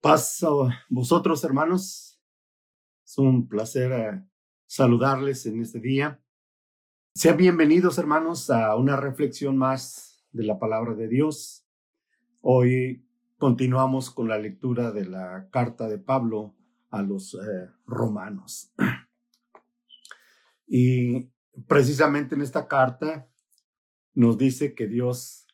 [0.00, 0.48] Paz a
[0.88, 2.18] vosotros, hermanos.
[3.04, 4.24] Es un placer eh,
[4.66, 6.22] saludarles en este día.
[7.14, 11.66] Sean bienvenidos, hermanos, a una reflexión más de la palabra de Dios.
[12.40, 16.56] Hoy continuamos con la lectura de la carta de Pablo
[16.88, 18.72] a los eh, romanos.
[20.72, 21.28] Y
[21.66, 23.28] precisamente en esta carta
[24.14, 25.46] nos dice que Dios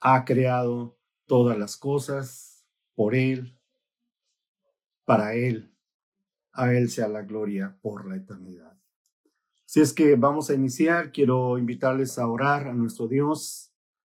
[0.00, 0.96] ha creado
[1.26, 2.64] todas las cosas
[2.94, 3.58] por Él,
[5.04, 5.74] para Él.
[6.52, 8.78] A Él sea la gloria por la eternidad.
[9.64, 13.72] Si es que vamos a iniciar, quiero invitarles a orar a nuestro Dios.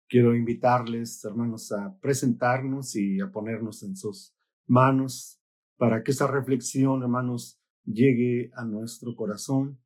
[0.09, 4.35] Quiero invitarles, hermanos, a presentarnos y a ponernos en sus
[4.67, 5.43] manos
[5.77, 9.79] para que esa reflexión, hermanos, llegue a nuestro corazón,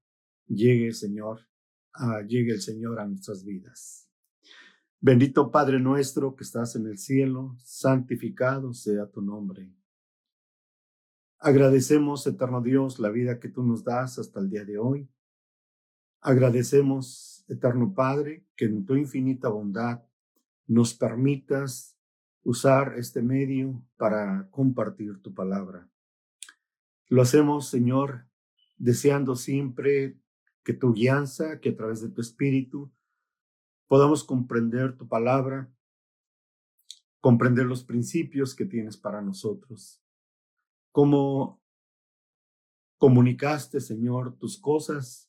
[0.47, 1.41] llegue, Señor,
[2.29, 4.09] llegue el Señor a nuestras vidas.
[5.01, 9.73] Bendito Padre nuestro que estás en el cielo, santificado sea tu nombre
[11.45, 15.09] Agradecemos, eterno Dios, la vida que tú nos das hasta el día de hoy.
[16.21, 20.05] Agradecemos, eterno Padre, que en tu infinita bondad
[20.69, 21.99] nos permitas
[22.45, 25.91] usar este medio para compartir tu palabra.
[27.09, 28.29] Lo hacemos, Señor,
[28.77, 30.21] deseando siempre
[30.63, 32.93] que tu guianza, que a través de tu espíritu
[33.89, 35.75] podamos comprender tu palabra,
[37.21, 40.02] comprender los principios que tienes para nosotros
[40.93, 41.61] cómo
[42.99, 45.29] comunicaste, Señor, tus cosas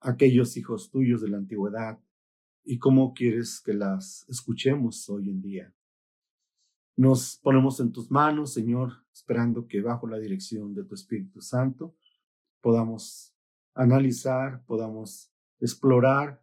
[0.00, 2.00] a aquellos hijos tuyos de la antigüedad
[2.64, 5.74] y cómo quieres que las escuchemos hoy en día.
[6.96, 11.94] Nos ponemos en tus manos, Señor, esperando que bajo la dirección de tu Espíritu Santo
[12.60, 13.32] podamos
[13.74, 16.42] analizar, podamos explorar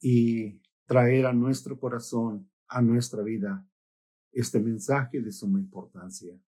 [0.00, 3.66] y traer a nuestro corazón, a nuestra vida,
[4.32, 6.40] este mensaje de suma importancia.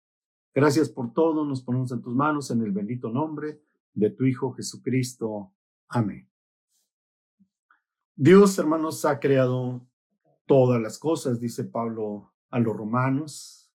[0.55, 3.63] Gracias por todo, nos ponemos en tus manos en el bendito nombre
[3.95, 5.53] de tu Hijo Jesucristo.
[5.89, 6.29] Amén.
[8.15, 9.87] Dios, hermanos, ha creado
[10.47, 13.73] todas las cosas, dice Pablo a los romanos,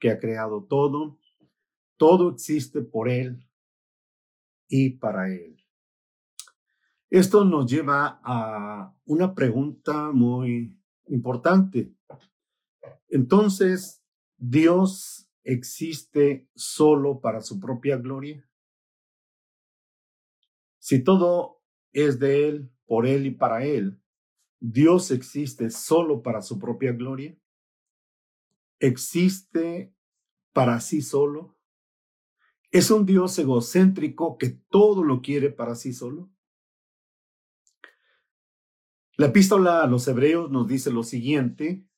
[0.00, 1.18] que ha creado todo.
[1.96, 3.48] Todo existe por Él
[4.68, 5.64] y para Él.
[7.10, 10.76] Esto nos lleva a una pregunta muy
[11.06, 11.94] importante.
[13.08, 14.04] Entonces,
[14.36, 18.46] Dios existe solo para su propia gloria?
[20.78, 23.98] Si todo es de Él, por Él y para Él,
[24.60, 27.34] ¿Dios existe solo para su propia gloria?
[28.78, 29.94] ¿Existe
[30.52, 31.56] para sí solo?
[32.70, 36.30] ¿Es un Dios egocéntrico que todo lo quiere para sí solo?
[39.16, 41.88] La epístola a los hebreos nos dice lo siguiente,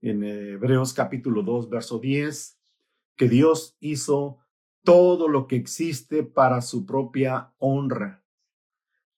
[0.00, 2.57] en Hebreos capítulo 2, verso 10,
[3.18, 4.38] que Dios hizo
[4.84, 8.24] todo lo que existe para su propia honra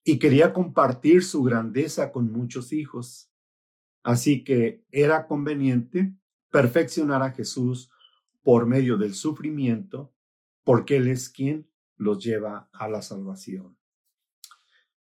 [0.02, 3.30] y quería compartir su grandeza con muchos hijos.
[4.02, 6.16] Así que era conveniente
[6.50, 7.90] perfeccionar a Jesús
[8.42, 10.12] por medio del sufrimiento,
[10.64, 13.76] porque Él es quien los lleva a la salvación.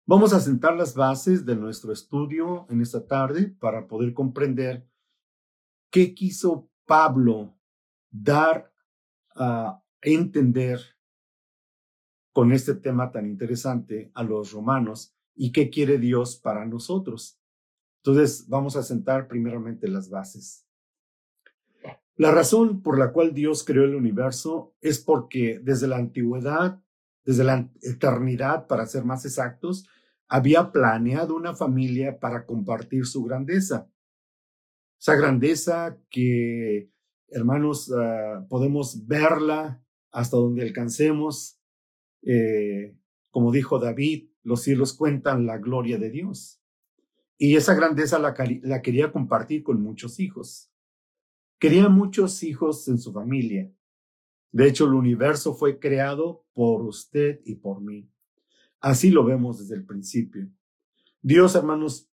[0.04, 4.86] Vamos a sentar las bases de nuestro estudio en esta tarde para poder comprender
[5.90, 7.56] qué quiso Pablo
[8.10, 8.69] dar
[9.36, 10.80] a entender
[12.32, 17.40] con este tema tan interesante a los romanos y qué quiere Dios para nosotros.
[18.02, 20.66] Entonces, vamos a sentar primeramente las bases.
[22.16, 26.80] La razón por la cual Dios creó el universo es porque desde la antigüedad,
[27.24, 29.88] desde la eternidad, para ser más exactos,
[30.28, 33.90] había planeado una familia para compartir su grandeza.
[34.98, 36.90] Esa grandeza que
[37.30, 41.60] hermanos, ah, podemos verla hasta donde alcancemos.
[42.22, 42.96] Eh,
[43.30, 46.60] como dijo David, los cielos cuentan la gloria de Dios.
[47.38, 48.34] Y esa grandeza la,
[48.82, 50.70] quería compartir con muchos hijos.
[51.58, 53.72] Quería muchos hijos en su familia.
[54.52, 58.10] De hecho, el universo fue creado por usted y por mí.
[58.80, 60.50] Así lo vemos desde el principio.
[61.22, 62.10] Dios, hermanos,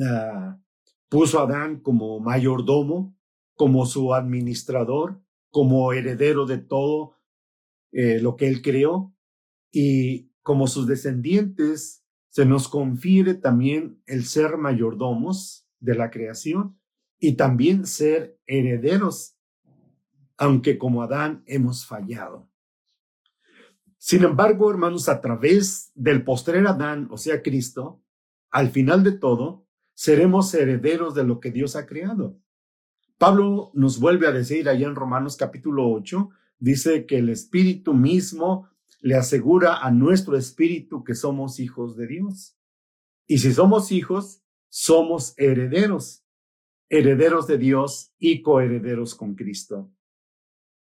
[0.00, 0.58] ah,
[1.08, 3.15] puso a Adán como mayordomo
[3.56, 5.20] como su administrador,
[5.50, 7.16] como heredero de todo
[7.90, 9.14] eh, lo que él creó
[9.72, 16.78] y como sus descendientes se nos confiere también el ser mayordomos de la creación
[17.18, 19.38] y también ser herederos,
[20.36, 22.50] aunque como Adán hemos fallado.
[23.96, 28.02] Sin embargo, hermanos, a través del postrer Adán, o sea, Cristo,
[28.50, 32.38] al final de todo, seremos herederos de lo que Dios ha creado
[33.18, 36.28] Pablo nos vuelve a decir allá en Romanos capítulo 8,
[36.58, 38.68] dice que el Espíritu mismo
[39.00, 42.58] le asegura a nuestro espíritu que somos hijos de Dios.
[43.26, 46.26] Y si somos hijos, somos herederos,
[46.90, 49.90] herederos de Dios y coherederos con Cristo.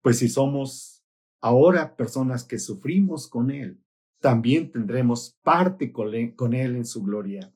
[0.01, 1.05] Pues si somos
[1.41, 3.83] ahora personas que sufrimos con Él,
[4.21, 6.15] también tendremos parte con
[6.55, 7.53] Él en su gloria.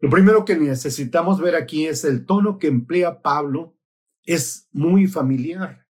[0.00, 3.76] Lo primero que necesitamos ver aquí es el tono que emplea Pablo
[4.24, 5.86] es muy familiar.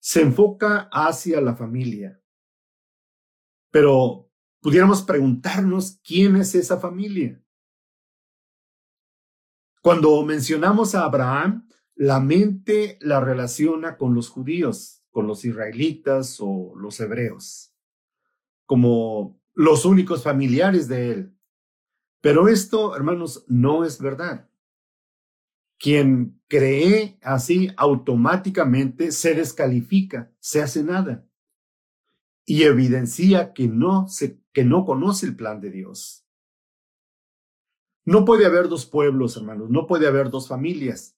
[0.00, 2.22] Se enfoca hacia la familia.
[3.70, 4.30] Pero
[4.60, 7.42] pudiéramos preguntarnos quién es esa familia.
[9.82, 16.74] Cuando mencionamos a Abraham, la mente la relaciona con los judíos, con los israelitas o
[16.76, 17.74] los hebreos,
[18.66, 21.37] como los únicos familiares de él.
[22.20, 24.48] Pero esto, hermanos, no es verdad.
[25.78, 31.28] Quien cree así automáticamente se descalifica, se hace nada
[32.48, 36.26] y evidencia que no, se, que no conoce el plan de Dios.
[38.06, 41.14] No puede haber dos pueblos, hermanos, no puede haber dos familias.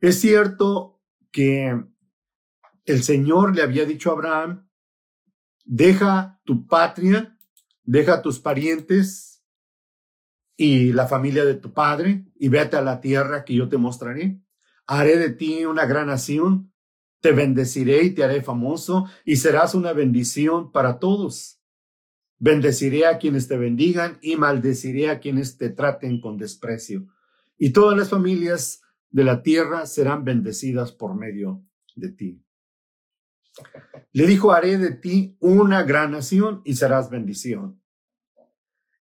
[0.00, 1.00] Es cierto
[1.30, 1.84] que
[2.84, 4.68] el Señor le había dicho a Abraham,
[5.64, 7.38] deja tu patria,
[7.84, 9.35] deja tus parientes,
[10.56, 14.40] y la familia de tu padre, y vete a la tierra que yo te mostraré.
[14.86, 16.72] Haré de ti una gran nación,
[17.20, 21.60] te bendeciré y te haré famoso, y serás una bendición para todos.
[22.38, 27.06] Bendeciré a quienes te bendigan y maldeciré a quienes te traten con desprecio.
[27.58, 31.62] Y todas las familias de la tierra serán bendecidas por medio
[31.94, 32.42] de ti.
[34.12, 37.80] Le dijo, haré de ti una gran nación y serás bendición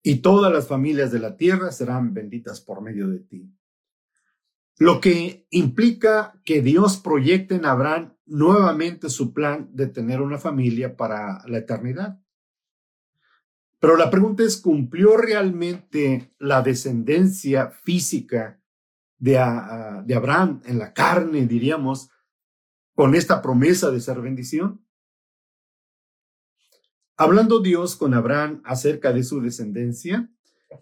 [0.07, 3.51] y todas las familias de la tierra serán benditas por medio de ti.
[4.77, 10.95] Lo que implica que Dios proyecte en Abraham nuevamente su plan de tener una familia
[10.95, 12.21] para la eternidad.
[13.79, 18.61] Pero la pregunta es, ¿cumplió realmente la descendencia física
[19.17, 19.33] de,
[20.05, 22.11] de Abraham en la carne, diríamos,
[22.95, 24.84] con esta promesa de ser bendición?
[27.17, 30.33] Hablando Dios con Abraham acerca de su descendencia,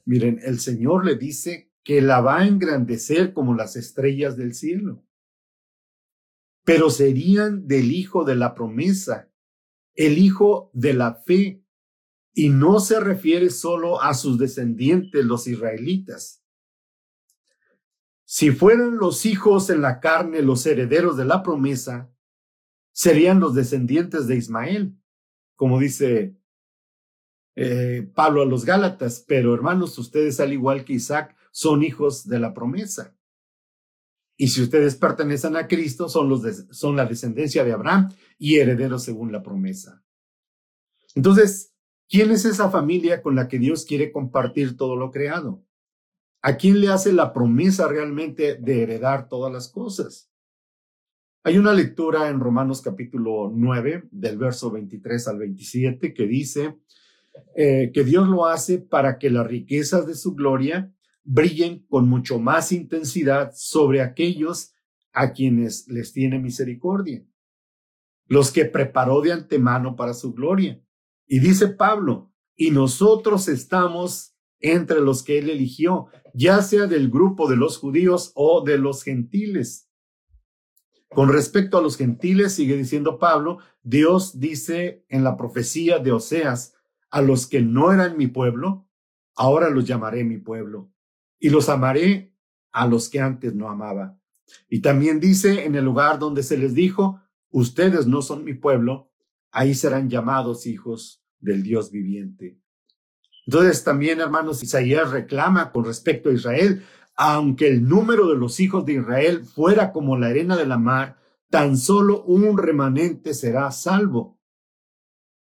[0.07, 5.05] miren, el Señor le dice que la va a engrandecer como las estrellas del cielo.
[6.65, 9.31] Pero serían del hijo de la promesa,
[9.95, 11.63] el hijo de la fe,
[12.33, 16.43] y no se refiere solo a sus descendientes, los israelitas.
[18.25, 22.11] Si fueran los hijos en la carne los herederos de la promesa,
[22.91, 24.97] serían los descendientes de Ismael
[25.63, 26.37] como dice
[27.55, 32.41] eh, Pablo a los Gálatas, pero hermanos, ustedes al igual que Isaac son hijos de
[32.41, 33.17] la promesa.
[34.37, 36.43] Y si ustedes pertenecen a Cristo, son, los
[36.73, 40.03] son la descendencia de Abraham y herederos según la promesa.
[41.15, 41.73] Entonces,
[42.09, 45.65] ¿quién es esa familia con la que Dios quiere compartir todo lo creado?
[46.43, 50.32] ¿A quién le hace la promesa realmente de heredar todas las cosas?
[51.45, 56.79] Hay una lectura en Romanos capítulo 9, del verso 23 al 27, que dice
[57.57, 60.95] eh, que Dios lo hace para que las riquezas de su gloria
[61.25, 64.73] brillen con mucho más intensidad sobre aquellos
[65.13, 67.25] a quienes les tiene misericordia,
[68.29, 70.81] los que preparó de antemano para su gloria.
[71.27, 77.51] Y dice Pablo, y nosotros estamos entre los que él eligió, ya sea del grupo
[77.51, 79.89] de los judíos o de los gentiles.
[81.15, 86.75] Con respecto a los gentiles, sigue diciendo Pablo, Dios dice en la profecía de Oseas,
[87.11, 88.89] a los que no eran mi pueblo,
[89.35, 90.91] ahora los llamaré mi pueblo,
[91.39, 92.35] y los amaré
[92.73, 94.19] a los que antes no amaba.
[94.69, 99.11] Y también dice en el lugar donde se les dijo, ustedes no son mi pueblo,
[99.51, 102.59] ahí serán llamados hijos del Dios viviente.
[103.47, 106.83] Entonces también, hermanos, Isaías reclama con respecto a Israel,
[107.17, 111.19] aunque el número de los hijos de Israel fuera como la arena de la mar,
[111.51, 114.41] tan solo un remanente será salvo.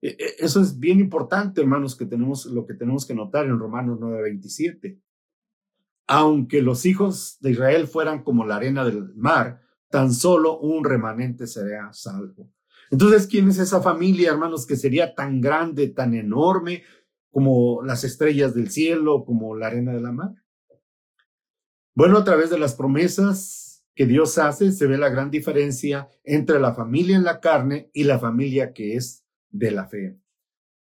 [0.03, 3.59] E, e, eso es bien importante, hermanos, que tenemos lo que tenemos que notar en
[3.59, 5.01] Romanos 9:27.
[6.09, 11.47] Aunque los hijos de Israel fueran como la arena del mar, tan solo un remanente
[11.47, 12.53] será salvo.
[12.91, 16.85] Entonces, ¿quién es esa familia, hermanos, que sería tan grande, tan enorme
[17.31, 20.35] como las estrellas del cielo, como la arena de la mar?
[21.97, 26.61] Bueno, a través de las promesas que Dios hace, se ve la gran diferencia entre
[26.61, 30.19] la familia en la carne y la familia que es de la fe.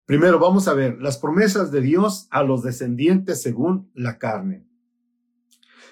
[0.06, 4.66] Primero, vamos a ver las promesas de Dios a los descendientes según la carne.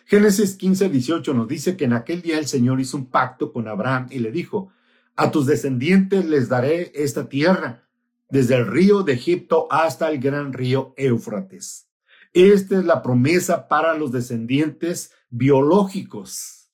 [0.05, 3.67] Génesis 15, 18 nos dice que en aquel día el Señor hizo un pacto con
[3.67, 4.71] Abraham y le dijo,
[5.15, 7.87] a tus descendientes les daré esta tierra,
[8.29, 11.87] desde el río de Egipto hasta el gran río Éufrates.
[12.33, 16.71] Esta es la promesa para los descendientes biológicos,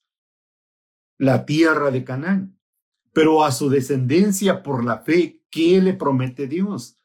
[1.18, 2.58] la tierra de Canaán.
[3.12, 6.98] Pero a su descendencia por la fe, ¿qué le promete Dios?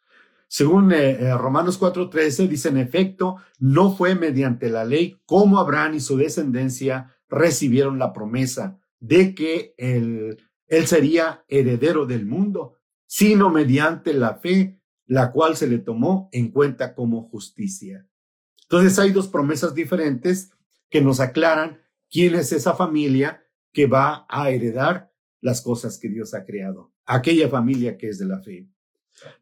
[0.48, 5.96] Según eh, eh, Romanos 4:13 dice, en efecto, no fue mediante la ley como Abraham
[5.96, 10.38] y su descendencia recibieron la promesa de que él
[10.88, 16.96] sería heredero del mundo, sino mediante la fe, la cual se le tomó en cuenta
[16.96, 18.08] como justicia.
[18.70, 20.52] Entonces hay dos promesas diferentes
[20.90, 26.34] que nos aclaran quién es esa familia que va a heredar las cosas que Dios
[26.34, 28.68] ha creado, aquella familia que es de la fe.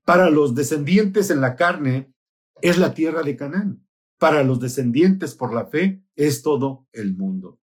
[0.05, 2.13] Para los descendientes en la carne
[2.61, 3.87] es la tierra de Canaán.
[4.17, 7.59] Para los descendientes por la fe es todo el mundo.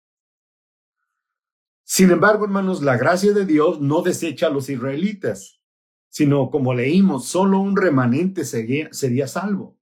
[1.83, 5.62] Sin embargo, hermanos, la gracia de Dios no desecha a los israelitas,
[6.09, 9.77] sino como leímos, solo un remanente sería, sería salvo.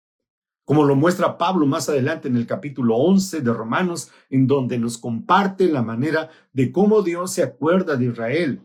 [0.66, 4.98] Como lo muestra Pablo más adelante en el capítulo 11 de Romanos, en donde nos
[4.98, 8.62] comparte la manera de cómo Dios se acuerda de Israel,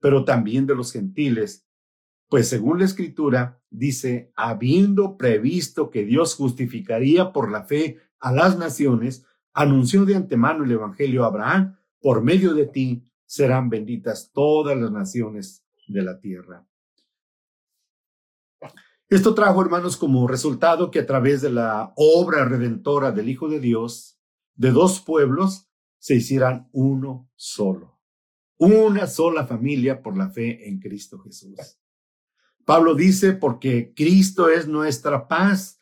[0.00, 1.64] pero también de los gentiles
[2.34, 8.58] pues según la escritura dice, habiendo previsto que Dios justificaría por la fe a las
[8.58, 14.76] naciones, anunció de antemano el Evangelio a Abraham, por medio de ti serán benditas todas
[14.76, 16.66] las naciones de la tierra.
[19.14, 23.60] Esto trajo, hermanos, como resultado que a través de la obra redentora del Hijo de
[23.60, 24.18] Dios,
[24.56, 28.00] de dos pueblos se hicieran uno solo,
[28.56, 31.78] una sola familia por la fe en Cristo Jesús.
[32.64, 35.80] Pablo dice, porque Cristo es nuestra paz.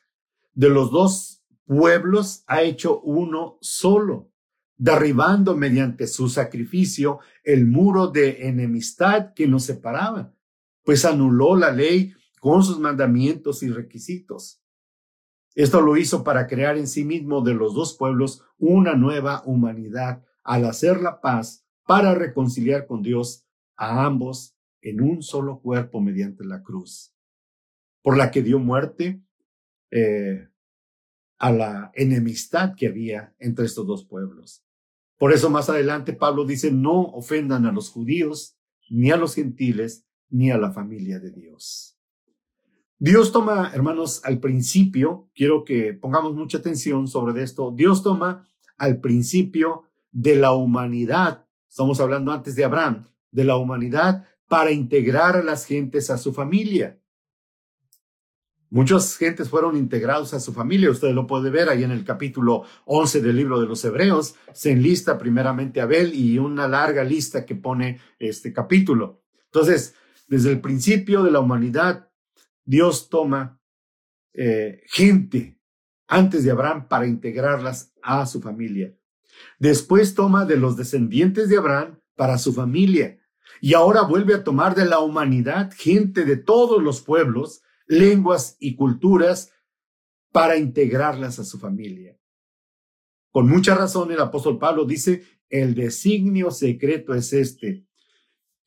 [0.52, 4.30] De los dos pueblos ha hecho uno solo,
[4.76, 10.34] derribando mediante su sacrificio el muro de enemistad que nos separaba,
[10.84, 12.12] pues anuló la ley
[12.42, 14.60] con sus mandamientos y requisitos.
[15.54, 20.24] Esto lo hizo para crear en sí mismo de los dos pueblos una nueva humanidad
[20.42, 23.46] al hacer la paz para reconciliar con Dios
[23.76, 27.14] a ambos en un solo cuerpo mediante la cruz,
[28.02, 29.22] por la que dio muerte
[29.92, 30.48] eh,
[31.38, 34.64] a la enemistad que había entre estos dos pueblos.
[35.16, 38.58] Por eso más adelante Pablo dice, no ofendan a los judíos,
[38.90, 41.91] ni a los gentiles, ni a la familia de Dios.
[43.04, 48.46] Dios toma, hermanos, al principio, quiero que pongamos mucha atención sobre esto, Dios toma
[48.78, 55.34] al principio de la humanidad, estamos hablando antes de Abraham, de la humanidad para integrar
[55.34, 57.00] a las gentes a su familia.
[58.70, 60.88] Muchas gentes fueron integrados a su familia.
[60.88, 64.36] Usted lo puede ver ahí en el capítulo 11 del libro de los Hebreos.
[64.52, 69.24] Se enlista primeramente Abel y una larga lista que pone este capítulo.
[69.46, 69.96] Entonces,
[70.28, 72.11] desde el principio de la humanidad,
[72.64, 73.60] Dios toma
[74.34, 75.58] eh, gente
[76.06, 78.94] antes de Abraham para integrarlas a su familia.
[79.58, 83.18] Después toma de los descendientes de Abraham para su familia.
[83.60, 88.74] Y ahora vuelve a tomar de la humanidad gente de todos los pueblos, lenguas y
[88.74, 89.52] culturas
[90.32, 92.18] para integrarlas a su familia.
[93.30, 97.86] Con mucha razón el apóstol Pablo dice, el designio secreto es este,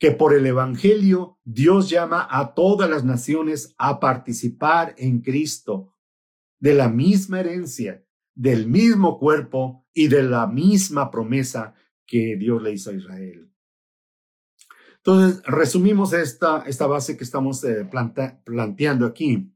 [0.05, 5.95] que por el Evangelio Dios llama a todas las naciones a participar en Cristo,
[6.59, 11.73] de la misma herencia, del mismo cuerpo y de la misma promesa
[12.05, 13.51] que Dios le hizo a Israel.
[14.97, 17.89] Entonces, resumimos esta, esta base que estamos eh,
[18.45, 19.51] planteando aquí.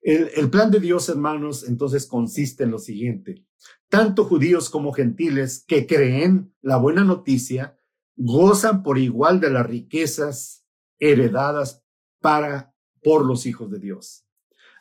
[0.00, 3.44] El, el plan de Dios, hermanos, entonces consiste en lo siguiente.
[3.90, 7.76] Tanto judíos como gentiles que creen la buena noticia
[8.16, 10.66] gozan por igual de las riquezas
[10.98, 11.84] heredadas
[12.20, 14.24] para, por los hijos de Dios.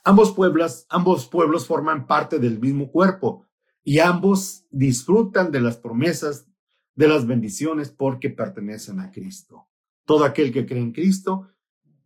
[0.04, 3.48] Ambos pueblos, ambos pueblos forman parte del mismo cuerpo
[3.84, 6.48] y ambos disfrutan de las promesas,
[6.96, 9.68] de las bendiciones porque pertenecen a Cristo.
[10.06, 11.50] Todo aquel que cree en Cristo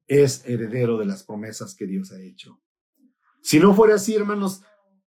[0.07, 2.61] es heredero de las promesas que Dios ha hecho.
[3.41, 4.63] Si no fuera así, hermanos,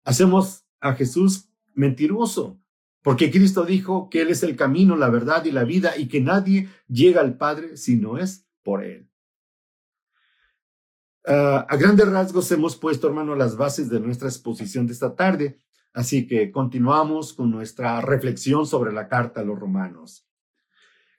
[0.04, 2.61] hacemos a Jesús mentiroso,
[3.02, 6.20] porque Cristo dijo que Él es el camino, la verdad y la vida y que
[6.20, 9.08] nadie llega al Padre si no es por Él.
[11.24, 15.60] Ah, a grandes rasgos hemos puesto, hermano, las bases de nuestra exposición de esta tarde,
[15.92, 20.26] así que continuamos con nuestra reflexión sobre la carta a los romanos.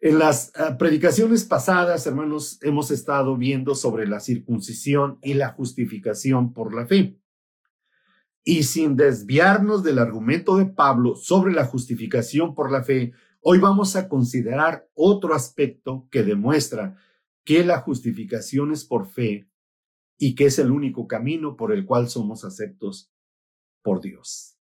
[0.01, 6.51] En las ah, predicaciones pasadas, hermanos, hemos estado viendo sobre la circuncisión y la justificación
[6.53, 7.17] por la fe.
[8.43, 13.95] Y sin desviarnos del argumento de Pablo sobre la justificación por la fe, hoy vamos
[13.95, 16.97] a considerar otro aspecto que demuestra
[17.45, 19.49] que la justificación es por fe
[20.17, 23.11] y que es el único camino por el cual somos aceptos
[23.81, 24.57] por Dios.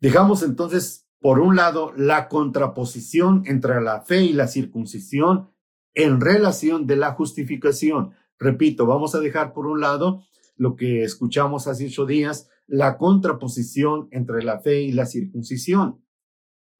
[0.00, 5.50] Dejamos entonces, por un lado, la contraposición entre la fe y la circuncisión
[5.94, 8.12] en relación de la justificación.
[8.38, 10.24] Repito, vamos a dejar por un lado
[10.60, 16.04] lo que escuchamos hace ocho días, la contraposición entre la fe y la circuncisión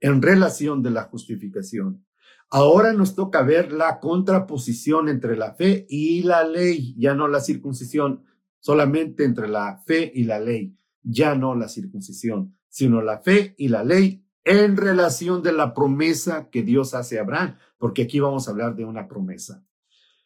[0.00, 2.04] en relación de la justificación.
[2.50, 7.40] Ahora nos toca ver la contraposición entre la fe y la ley, ya no la
[7.40, 8.22] circuncisión,
[8.58, 13.68] solamente entre la fe y la ley, ya no la circuncisión, sino la fe y
[13.68, 18.46] la ley en relación de la promesa que Dios hace a Abraham, porque aquí vamos
[18.46, 19.64] a hablar de una promesa.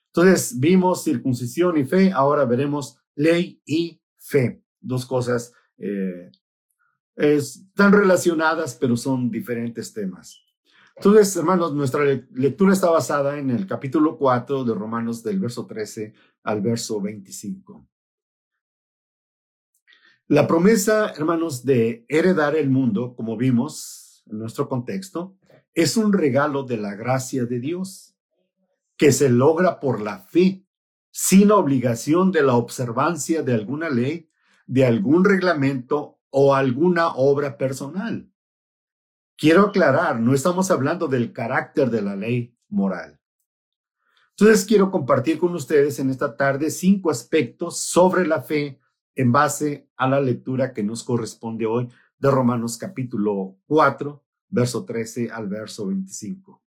[0.06, 6.30] Entonces, vimos circuncisión y fe, ahora veremos ley y fe, dos cosas eh,
[7.16, 10.40] están relacionadas, pero son diferentes temas.
[10.96, 16.14] Entonces, hermanos, nuestra lectura está basada en el capítulo 4 de Romanos del verso 13
[16.44, 17.86] al verso 25.
[20.28, 25.36] La promesa, hermanos, de heredar el mundo, como vimos en nuestro contexto,
[25.74, 28.14] es un regalo de la gracia de Dios
[28.96, 30.63] que se logra por la fe,
[31.16, 34.28] sin obligación de la observancia de alguna ley,
[34.66, 38.28] de algún reglamento o alguna obra personal.
[39.36, 43.20] Quiero aclarar, no estamos hablando del carácter de la ley moral.
[44.30, 48.80] Entonces quiero compartir con ustedes en esta tarde cinco aspectos sobre la fe
[49.14, 55.30] en base a la lectura que nos corresponde hoy de Romanos capítulo 4, verso 13
[55.30, 56.63] al verso 25.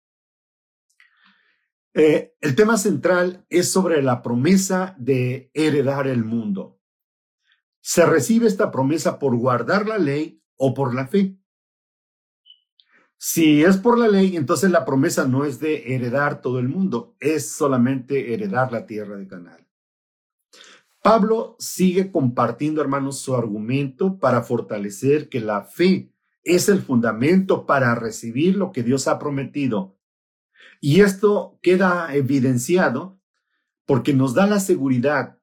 [1.95, 6.81] Eh, el tema central es sobre la promesa de heredar el mundo.
[7.81, 11.37] Se recibe esta promesa por guardar la ley o por la fe.
[13.19, 17.15] Si es por la ley, entonces la promesa no es de heredar todo el mundo,
[17.21, 19.69] es solamente heredar la tierra de Canaán.
[21.03, 26.13] Pablo sigue compartiendo, hermanos, su argumento para fortalecer que la fe
[26.45, 29.97] es el fundamento para recibir lo que Dios ha prometido.
[30.81, 33.21] Y esto queda evidenciado
[33.87, 35.39] porque nos da la seguridad,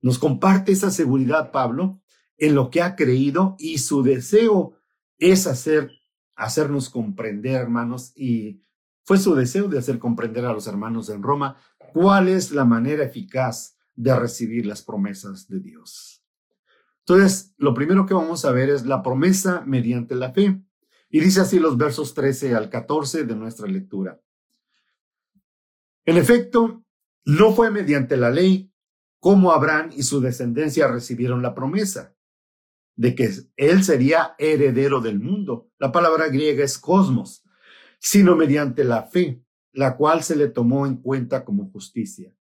[0.00, 2.00] nos comparte esa seguridad Pablo
[2.36, 4.76] en lo que ha creído y su deseo
[5.18, 5.90] es hacer
[6.36, 8.62] hacernos comprender, hermanos, y
[9.04, 11.56] fue su deseo de hacer comprender a los hermanos en Roma
[11.92, 16.24] cuál es la manera eficaz de recibir las promesas de Dios.
[17.00, 20.62] Entonces, lo primero que vamos a ver es la promesa mediante la fe.
[21.10, 24.20] Y dice así los versos 13 al 14 de nuestra lectura.
[26.04, 26.84] En efecto,
[27.24, 28.72] no fue mediante la ley
[29.20, 32.16] como Abraham y su descendencia recibieron la promesa,
[32.96, 35.70] de que él sería heredero del mundo.
[35.78, 37.44] La palabra griega es cosmos,
[38.00, 42.34] sino mediante la fe, la cual se le tomó en cuenta como justicia.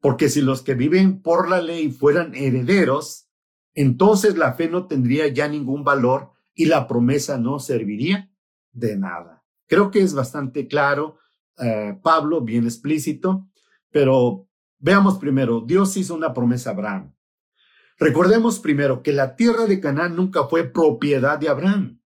[0.00, 3.28] Porque si los que viven por la ley fueran herederos,
[3.74, 8.32] entonces la fe no tendría ya ningún valor y la promesa no serviría
[8.72, 9.44] de nada.
[9.68, 11.18] Creo que es bastante claro,
[11.60, 13.48] eh, Pablo, bien explícito,
[13.90, 17.14] pero veamos primero, Dios hizo una promesa a Abraham.
[17.98, 22.00] Recordemos primero que la tierra de Canaán nunca fue propiedad de Abraham,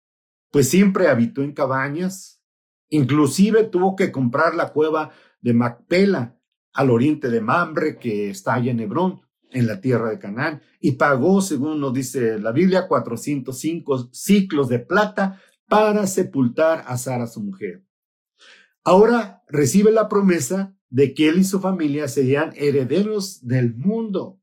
[0.51, 2.41] pues siempre habitó en cabañas,
[2.89, 5.11] inclusive tuvo que comprar la cueva
[5.41, 6.37] de Macpela
[6.73, 10.93] al oriente de Mambre, que está allá en Hebrón, en la tierra de Canaán, y
[10.93, 17.41] pagó, según nos dice la Biblia, 405 ciclos de plata para sepultar a Sara, su
[17.41, 17.83] mujer.
[18.83, 24.41] Ahora recibe la promesa de que él y su familia serían herederos del mundo.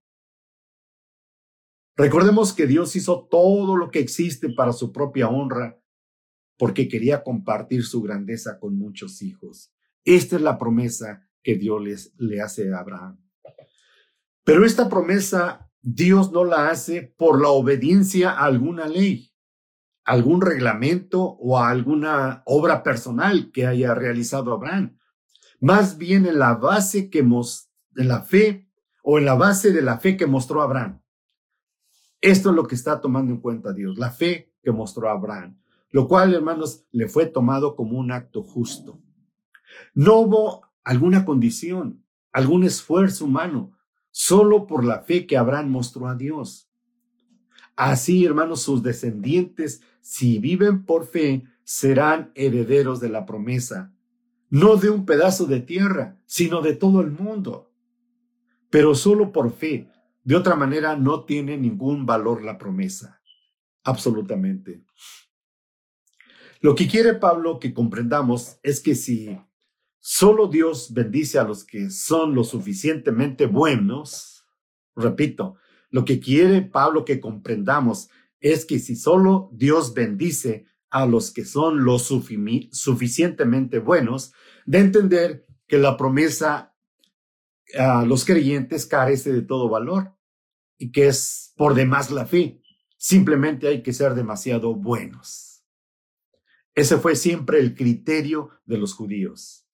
[1.97, 5.83] Recordemos que Dios hizo todo lo que existe para su propia honra,
[6.57, 9.73] porque quería compartir su grandeza con muchos hijos.
[10.05, 13.21] Esta es la promesa que Dios le hace a Abraham.
[14.45, 19.33] Pero esta promesa Dios no la hace por la obediencia a alguna ley,
[20.09, 24.97] algún reglamento o a alguna obra personal que haya realizado Abraham.
[25.61, 27.23] Más bien en la base que
[27.91, 28.71] de la fe
[29.03, 31.03] o en la base de la fe que mostró Abraham.
[32.23, 36.09] Esto es lo que está tomando en cuenta Dios, la fe que mostró Abraham, lo
[36.09, 39.03] cual, hermanos, le fue tomado como un acto justo.
[39.93, 43.73] No hubo alguna condición, algún esfuerzo humano,
[44.11, 46.71] solo por la fe que Abraham mostró a Dios.
[47.77, 53.93] Así, hermanos, sus descendientes, si viven por fe, serán herederos de la promesa,
[54.51, 57.71] no de un pedazo de tierra, sino de todo el mundo.
[58.71, 59.91] Pero solo por fe,
[60.25, 63.21] de otra manera, no tiene ningún valor la promesa.
[63.85, 64.83] absolutamente.
[66.61, 69.39] Lo que quiere Pablo que comprendamos es que si
[70.01, 74.45] solo Dios bendice a los que son lo suficientemente buenos,
[74.95, 75.57] repito,
[75.91, 81.45] lo que quiere Pablo que comprendamos es que si solo Dios bendice a los que
[81.45, 84.33] son lo suficientemente buenos,
[84.65, 86.75] de entender que la promesa
[87.79, 90.15] a los creyentes carece de todo valor
[90.79, 92.63] y que es por demás la fe.
[92.97, 95.65] Simplemente hay que ser demasiado buenos.
[96.75, 99.67] Ese fue siempre el criterio de los judíos.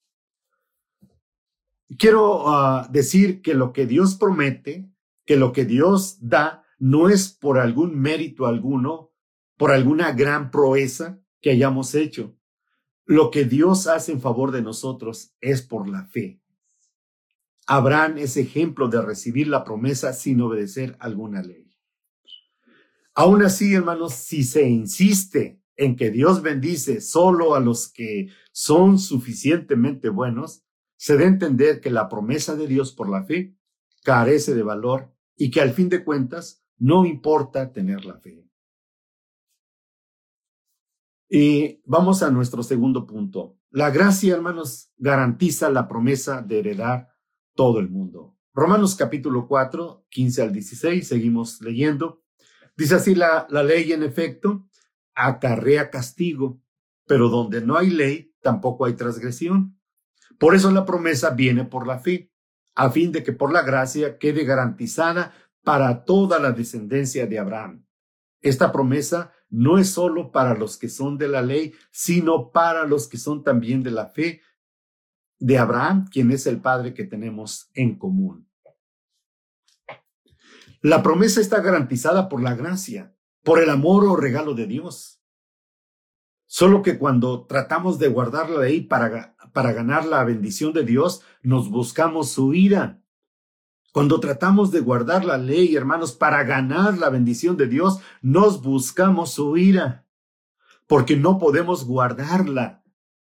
[1.99, 4.91] Quiero ah, decir que lo que Dios promete,
[5.27, 9.11] que lo que Dios da, no es por algún mérito alguno,
[9.57, 12.37] por alguna gran proeza que hayamos hecho.
[13.07, 16.43] Lo que Dios hace en favor de nosotros es por la fe.
[17.67, 21.75] Abraham es ejemplo de recibir la promesa sin obedecer alguna ley.
[23.15, 28.99] Aún así, hermanos, si se insiste en que Dios bendice solo a los que son
[28.99, 30.67] suficientemente buenos,
[30.97, 33.57] se debe entender que la promesa de Dios por la fe
[34.03, 38.45] carece de valor y que al fin de cuentas no importa tener la fe.
[41.29, 43.59] Y vamos a nuestro segundo punto.
[43.71, 47.09] La gracia, hermanos, garantiza la promesa de heredar
[47.55, 48.37] todo el mundo.
[48.53, 52.23] Romanos capítulo 4, 15 al 16, seguimos leyendo.
[52.77, 54.69] Dice así la, la ley, en efecto,
[55.15, 56.63] acarrea castigo,
[57.07, 59.81] pero donde no hay ley, tampoco hay transgresión.
[60.39, 62.33] Por eso la promesa viene por la fe,
[62.77, 65.33] a fin de que por la gracia quede garantizada
[65.65, 67.85] para toda la descendencia de Abraham.
[68.41, 73.09] Esta promesa no es solo para los que son de la ley, sino para los
[73.09, 74.43] que son también de la fe
[75.39, 78.49] de Abraham, quien es el Padre que tenemos en común.
[80.81, 85.23] La promesa está garantizada por la gracia, por el amor o regalo de Dios.
[86.47, 91.23] Solo que cuando tratamos de guardar la ley para, para ganar la bendición de Dios,
[91.43, 93.04] nos buscamos su ira.
[93.95, 99.35] Cuando tratamos de guardar la ley, hermanos, para ganar la bendición de Dios, nos buscamos
[99.35, 100.05] su ira,
[100.89, 102.83] porque no podemos guardarla.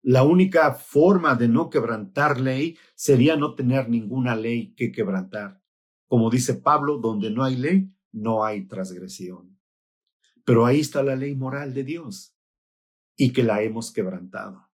[0.01, 5.61] La única forma de no quebrantar ley sería no tener ninguna ley que quebrantar.
[6.07, 9.59] Como dice Pablo, donde no hay ley, no hay transgresión.
[10.45, 12.37] Pero ahí está la ley moral de Dios
[13.17, 14.69] y que la hemos quebrantado.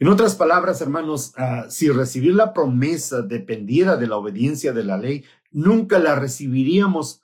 [0.00, 4.96] En otras palabras, hermanos, ah, si recibir la promesa dependiera de la obediencia de la
[4.96, 7.22] ley, nunca la recibiríamos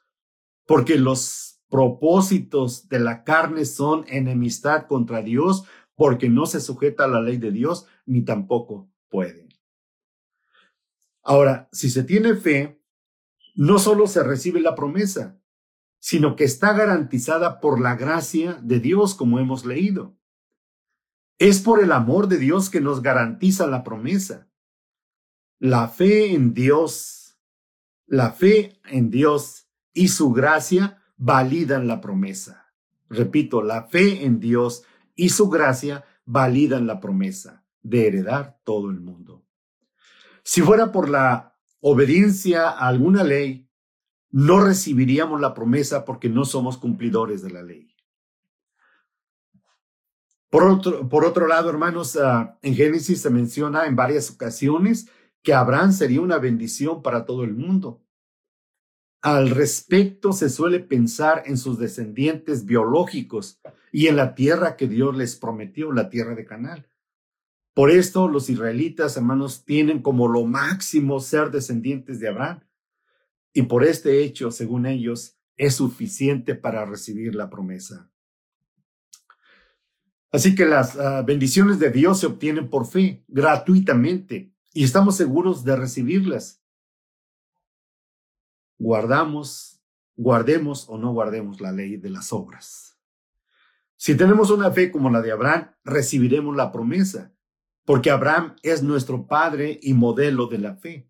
[0.66, 7.08] porque los propósitos de la carne son enemistad contra Dios porque no se sujeta a
[7.08, 9.48] la ley de Dios ni tampoco puede.
[11.22, 12.80] Ahora, si se tiene fe,
[13.54, 15.40] no solo se recibe la promesa,
[16.00, 20.16] sino que está garantizada por la gracia de Dios, como hemos leído.
[21.38, 24.48] Es por el amor de Dios que nos garantiza la promesa.
[25.58, 27.38] La fe en Dios,
[28.06, 32.72] la fe en Dios y su gracia validan la promesa.
[33.08, 39.00] Repito, la fe en Dios y su gracia validan la promesa de heredar todo el
[39.00, 39.44] mundo.
[40.42, 43.68] Si fuera por la obediencia a alguna ley,
[44.30, 47.93] no recibiríamos la promesa porque no somos cumplidores de la ley.
[50.54, 55.08] Por otro, por otro lado, hermanos, ah, en Génesis se menciona en varias ocasiones
[55.42, 58.04] que Abraham sería una bendición para todo el mundo.
[59.20, 65.16] Al respecto, se suele pensar en sus descendientes biológicos y en la tierra que Dios
[65.16, 66.86] les prometió, la tierra de Canaán.
[67.74, 72.60] Por esto los israelitas, hermanos, tienen como lo máximo ser descendientes de Abraham.
[73.52, 78.13] Y por este hecho, según ellos, es suficiente para recibir la promesa.
[80.34, 85.64] Así que las ah, bendiciones de Dios se obtienen por fe, gratuitamente, y estamos seguros
[85.64, 86.60] de recibirlas.
[88.76, 89.80] Guardamos,
[90.16, 92.98] guardemos o no guardemos la ley de las obras.
[93.94, 97.32] Si tenemos una fe como la de Abraham, recibiremos la promesa
[97.84, 101.08] porque Abraham es nuestro padre y modelo de la fe.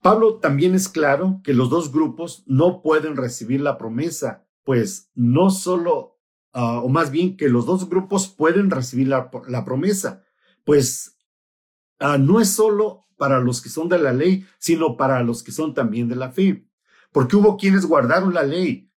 [0.00, 5.50] Pablo también es claro que los dos grupos no pueden recibir la promesa, pues no
[5.50, 6.17] solo,
[6.58, 9.30] ah, o más bien que los dos grupos pueden recibir la,
[9.64, 10.24] promesa,
[10.64, 11.16] pues
[12.00, 15.52] ah, no es solo para los que son de la ley, sino para los que
[15.52, 16.66] son también de la fe.
[17.12, 18.90] Porque hubo quienes guardaron la ley,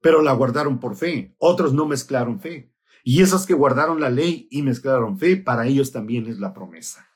[0.00, 2.72] pero la guardaron por fe, otros no mezclaron fe.
[3.04, 7.06] Y esos que guardaron la ley y mezclaron fe, para ellos también es la promesa.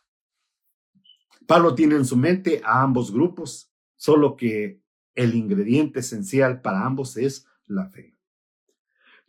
[1.46, 4.82] Pablo tiene en su mente a ambos grupos, solo que
[5.14, 8.15] el ingrediente esencial para ambos es la fe.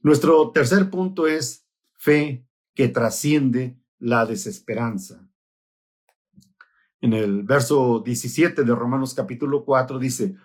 [0.07, 1.67] Nuestro tercer punto es
[1.97, 5.29] fe que trasciende la desesperanza.
[7.01, 10.37] En el verso 17 de Romanos capítulo 4 dice,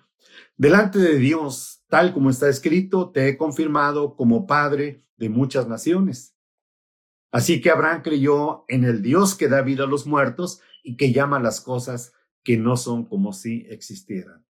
[0.56, 6.36] delante de Dios, tal como está escrito, te he confirmado como padre de muchas naciones.
[7.30, 11.12] Así que Abraham creyó en el Dios que da vida a los muertos y que
[11.12, 14.44] llama las cosas que no son como si existieran.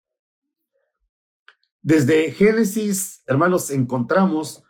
[1.81, 4.63] Desde Génesis, hermanos, encontramos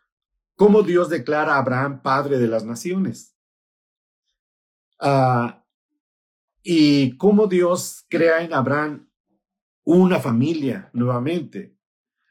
[0.62, 3.36] cómo Dios declara a Abraham padre de las naciones.
[5.00, 5.66] Ah,
[6.62, 9.10] y cómo Dios crea en Abraham
[9.84, 11.76] una familia nuevamente.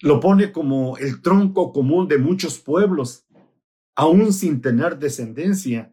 [0.01, 3.27] Lo pone como el tronco común de muchos pueblos,
[3.97, 5.93] aún sin tener descendencia.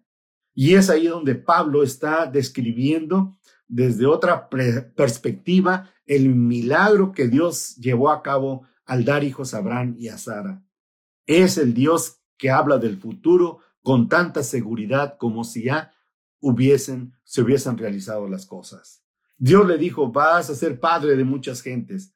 [0.54, 3.36] Y es ahí donde Pablo está describiendo
[3.68, 9.96] desde otra perspectiva el milagro que Dios llevó a cabo al dar hijos a Abraham
[9.98, 10.64] y a Sara.
[11.26, 15.94] Es el Dios que habla del futuro con tanta seguridad como si ya
[16.40, 19.04] hubiesen, se hubiesen realizado las cosas.
[19.38, 22.14] Dios le dijo, vas a ser padre de muchas gentes.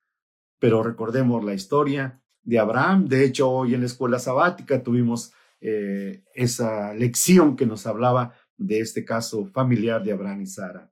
[0.59, 3.07] Pero recordemos la historia de Abraham.
[3.07, 8.79] De hecho, hoy en la escuela sabática tuvimos eh, esa lección que nos hablaba de
[8.79, 10.91] este caso familiar de Abraham y Sara.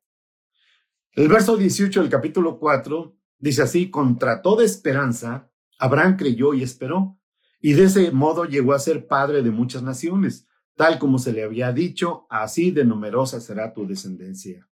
[1.13, 7.18] El verso 18 del capítulo 4 dice así, contra toda esperanza, Abraham creyó y esperó,
[7.61, 11.43] y de ese modo llegó a ser padre de muchas naciones, tal como se le
[11.43, 14.67] había dicho, así de numerosa será tu descendencia.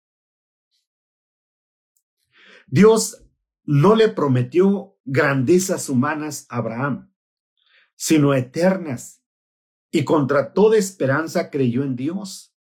[2.67, 3.23] Dios
[3.63, 7.11] no le prometió grandezas humanas a Abraham,
[7.95, 9.23] sino eternas,
[9.91, 12.55] y contra toda esperanza creyó en Dios,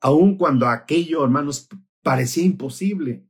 [0.00, 1.68] aun cuando aquello, hermanos,
[2.02, 3.26] parecía imposible.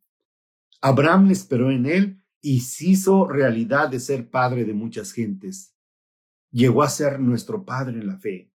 [0.80, 5.73] Abraham esperó en él y se hizo realidad de ser padre de muchas gentes.
[6.54, 8.48] Llegó a ser nuestro padre en la fe.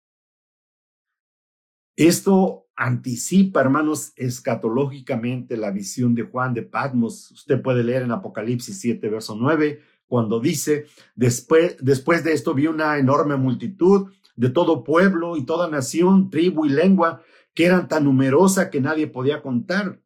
[1.98, 7.30] Esto anticipa, hermanos, escatológicamente la visión de Juan de Patmos.
[7.32, 12.68] Usted puede leer en Apocalipsis 7, verso 9, cuando dice, después, después de esto vi
[12.68, 17.22] una enorme multitud de todo pueblo y toda nación, tribu y lengua,
[17.54, 20.02] que eran tan numerosa que nadie podía contar.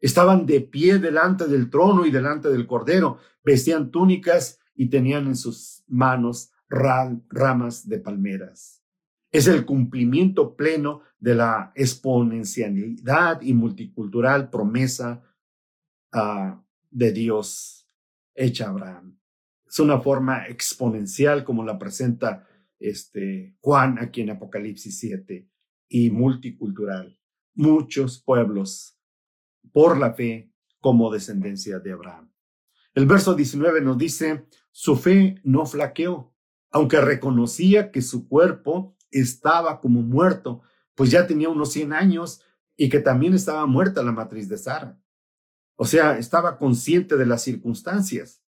[0.00, 5.36] Estaban de pie delante del trono y delante del cordero, vestían túnicas y tenían en
[5.36, 8.82] sus manos ramas de palmeras.
[9.30, 15.22] Es el cumplimiento pleno de la exponencialidad y multicultural promesa
[16.12, 17.88] ah, de Dios
[18.34, 19.18] hecha a Abraham.
[19.66, 22.46] Es una forma exponencial como la presenta
[22.78, 25.48] este, Juan aquí en Apocalipsis 7
[25.88, 27.18] y multicultural.
[27.54, 28.98] Muchos pueblos
[29.72, 32.30] por la fe como descendencia de Abraham.
[32.94, 36.35] El verso 19 nos dice, su fe no flaqueó,
[36.70, 40.62] aunque reconocía que su cuerpo estaba como muerto,
[40.94, 42.42] pues ya tenía unos 100 años
[42.76, 44.98] y que también estaba muerta la matriz de Sara.
[45.76, 48.42] O sea, estaba consciente de las circunstancias.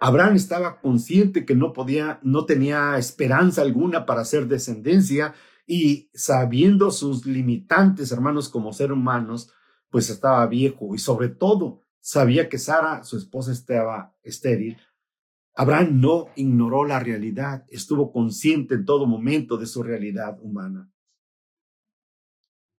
[0.00, 5.34] Abraham estaba consciente que no podía, no tenía esperanza alguna para ser descendencia
[5.66, 9.52] y sabiendo sus limitantes, hermanos, como ser humanos,
[9.90, 14.78] pues estaba viejo y sobre todo sabía que Sara, su esposa, estaba estéril
[15.58, 20.88] Abraham no ignoró la realidad, estuvo consciente en todo momento de su realidad humana.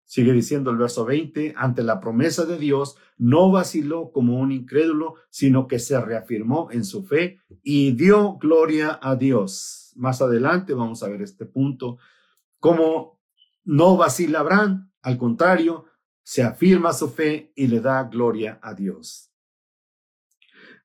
[0.04, 5.16] Sigue diciendo el verso 20, ante la promesa de Dios, no vaciló como un incrédulo,
[5.28, 9.92] sino que se reafirmó en su fe y dio gloria a Dios.
[9.96, 11.98] Más adelante vamos a ver este punto,
[12.60, 13.20] como
[13.64, 15.86] no vacila Abraham, al contrario,
[16.22, 19.32] se afirma su fe y le da gloria a Dios.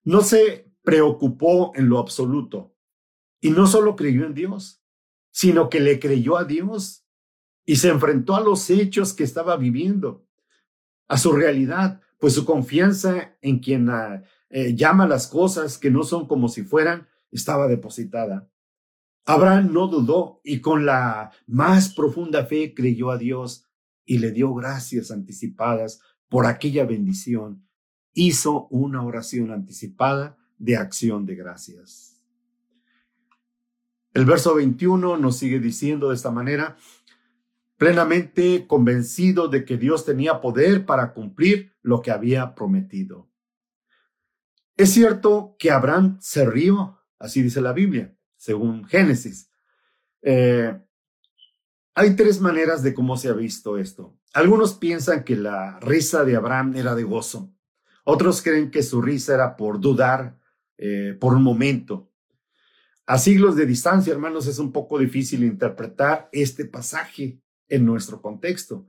[0.04, 2.76] No sé preocupó en lo absoluto.
[3.42, 4.84] Y no solo creyó en Dios,
[5.32, 7.06] sino que le creyó a Dios
[7.66, 10.28] y se enfrentó a los hechos que estaba viviendo,
[11.08, 16.04] a su realidad, pues su confianza en quien ah, eh, llama las cosas que no
[16.04, 18.50] son como si fueran estaba depositada.
[19.26, 23.66] Abraham no dudó y con la más profunda fe creyó a Dios
[24.06, 27.68] y le dio gracias anticipadas por aquella bendición.
[28.14, 32.22] Hizo una oración anticipada de acción de gracias.
[34.14, 36.78] El verso 21 nos sigue diciendo de esta manera,
[37.78, 43.30] plenamente convencido de que Dios tenía poder para cumplir lo que había prometido.
[44.78, 49.50] Es cierto que Abraham se rió, así dice la Biblia, según Génesis.
[50.22, 50.80] Eh,
[51.96, 54.18] hay tres maneras de cómo se ha visto esto.
[54.34, 57.54] Algunos piensan que la risa de Abraham era de gozo.
[58.04, 60.40] Otros creen que su risa era por dudar
[60.86, 62.12] eh, por un momento.
[63.06, 68.86] A siglos de distancia, hermanos, es un poco difícil interpretar este pasaje en nuestro contexto.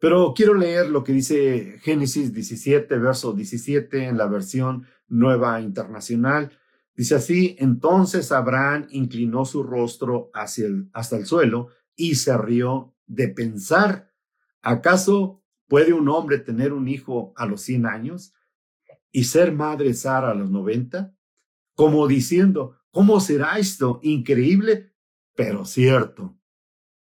[0.00, 6.50] Pero quiero leer lo que dice Génesis 17, verso 17 en la versión nueva internacional.
[6.96, 12.92] Dice así, entonces Abraham inclinó su rostro hacia el, hasta el suelo y se rió
[13.06, 14.12] de pensar,
[14.62, 18.34] ¿acaso puede un hombre tener un hijo a los 100 años
[19.12, 21.15] y ser madre Sara a los 90?
[21.76, 24.00] Como diciendo, ¿cómo será esto?
[24.02, 24.94] Increíble,
[25.36, 26.36] pero cierto.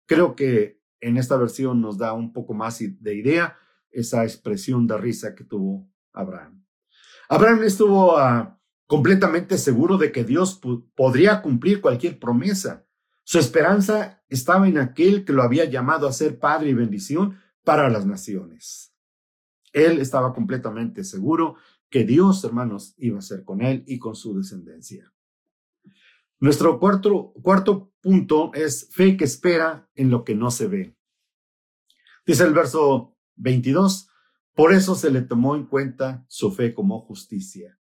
[0.06, 3.58] Creo que en esta versión nos da un poco más de idea
[3.92, 6.66] esa expresión de risa que tuvo Abraham.
[7.30, 10.60] Abraham estuvo ah, completamente seguro de que Dios
[10.96, 12.86] podría cumplir cualquier promesa.
[13.24, 17.90] Su esperanza estaba en aquel que lo había llamado a ser padre y bendición para
[17.90, 18.94] las naciones.
[19.72, 21.56] Él estaba completamente seguro
[21.94, 25.14] que Dios, hermanos, iba a ser con él y con su descendencia.
[26.40, 30.98] Nuestro cuarto, cuarto punto es fe que espera en lo que no se ve.
[32.26, 34.10] Dice el verso 22,
[34.56, 37.78] por eso se le tomó en cuenta su fe como justicia.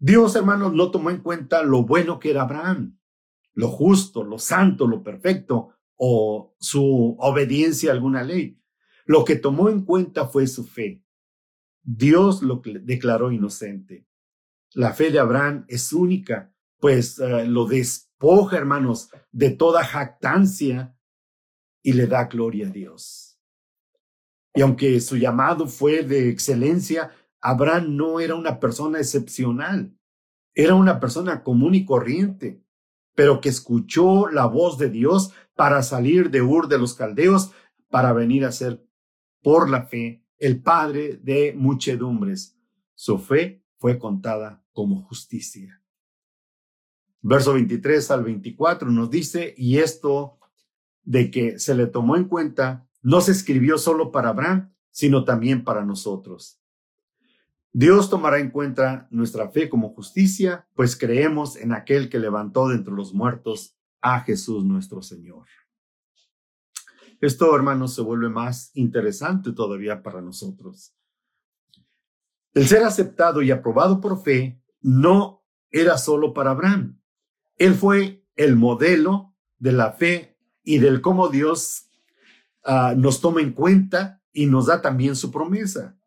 [0.00, 2.98] Dios, hermanos, no tomó en cuenta lo bueno que era Abraham,
[3.52, 8.60] lo justo, lo santo, lo perfecto o su obediencia a alguna ley.
[9.04, 11.04] Lo que tomó en cuenta fue su fe.
[11.82, 14.06] Dios lo declaró inocente.
[14.72, 20.96] La fe de Abraham es única pues eh, lo despoja, hermanos, de toda jactancia
[21.82, 23.38] y le da gloria a Dios.
[24.54, 29.96] Y aunque su llamado fue de excelencia, Abraham no era una persona excepcional,
[30.54, 32.64] era una persona común y corriente,
[33.14, 37.52] pero que escuchó la voz de Dios para salir de Ur de los Caldeos,
[37.88, 38.84] para venir a ser
[39.42, 42.58] por la fe el padre de muchedumbres.
[42.94, 45.80] Su fe fue contada como justicia.
[47.22, 50.38] Verso 23 al 24 nos dice, y esto
[51.04, 55.62] de que se le tomó en cuenta, no se escribió solo para Abraham, sino también
[55.62, 56.58] para nosotros.
[57.72, 62.76] Dios tomará en cuenta nuestra fe como justicia, pues creemos en aquel que levantó de
[62.76, 65.46] entre los muertos a Jesús nuestro Señor.
[67.20, 70.94] Esto, hermanos, se vuelve más interesante todavía para nosotros.
[72.54, 77.00] El ser aceptado y aprobado por fe no era solo para Abraham,
[77.56, 81.90] él fue el modelo de la fe y del cómo Dios
[82.64, 85.98] ah, nos toma en cuenta y nos da también su promesa.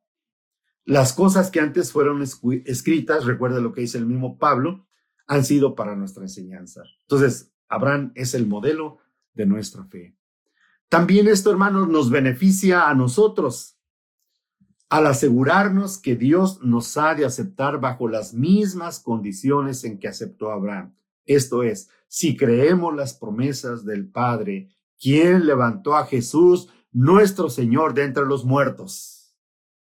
[0.84, 4.88] Las cosas que antes fueron escritas, recuerda lo que dice el mismo Pablo,
[5.28, 6.82] han sido para nuestra enseñanza.
[7.02, 8.98] Entonces, Abraham es el modelo
[9.34, 10.18] de nuestra fe.
[10.94, 13.80] También esto, hermanos, nos beneficia a nosotros
[14.90, 20.52] al asegurarnos que Dios nos ha de aceptar bajo las mismas condiciones en que aceptó
[20.52, 20.94] Abraham.
[21.26, 24.70] Esto es, si creemos las promesas del Padre,
[25.02, 29.36] quien levantó a Jesús, nuestro Señor, de entre los muertos.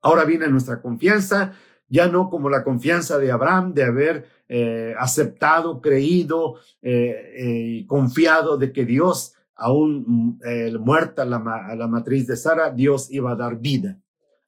[0.03, 1.53] Ahora viene nuestra confianza,
[1.87, 7.85] ya no como la confianza de Abraham de haber eh, aceptado, creído eh, eh, y
[7.87, 10.37] confiado de que Dios, aún
[10.79, 14.01] muerta la, a la matriz de Sara, Dios iba a dar vida.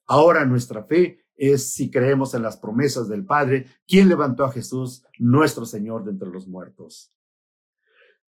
[0.05, 5.03] Ahora nuestra fe es si creemos en las promesas del Padre, quien levantó a Jesús,
[5.19, 7.13] nuestro Señor, de entre los muertos.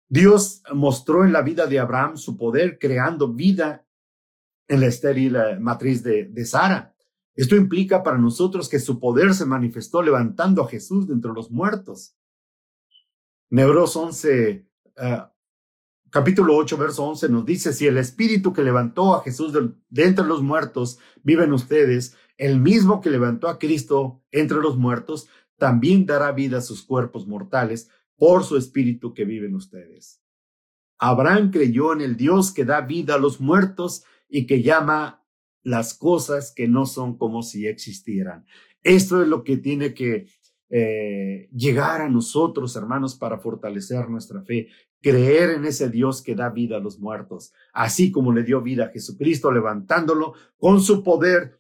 [0.07, 3.85] Dios mostró en la vida de Abraham su poder creando vida
[4.67, 6.95] en la estéril eh, matriz de, Sara.
[7.35, 11.49] Esto implica para nosotros que su poder se manifestó levantando a Jesús de entre los
[11.49, 12.15] muertos.
[13.49, 14.67] Nebros 11,
[16.13, 19.71] capítulo 8, verso 11 nos dice, si el espíritu que levantó a Jesús de,
[20.03, 25.27] entre los muertos vive en ustedes, el mismo que levantó a Cristo entre los muertos,
[25.57, 30.21] también dará vida a sus cuerpos mortales por su espíritu que vive en ustedes.
[30.99, 35.25] Abraham creyó en el Dios que da vida a los muertos y que llama
[35.63, 38.45] las cosas que no son como si existieran.
[38.83, 40.27] Esto es lo que tiene que
[40.69, 44.69] eh, llegar a nosotros, hermanos, para fortalecer nuestra fe,
[45.03, 48.85] creer en ese Dios que da vida a los muertos, así como le dio vida
[48.85, 51.59] a Jesucristo, levantándolo con su poder,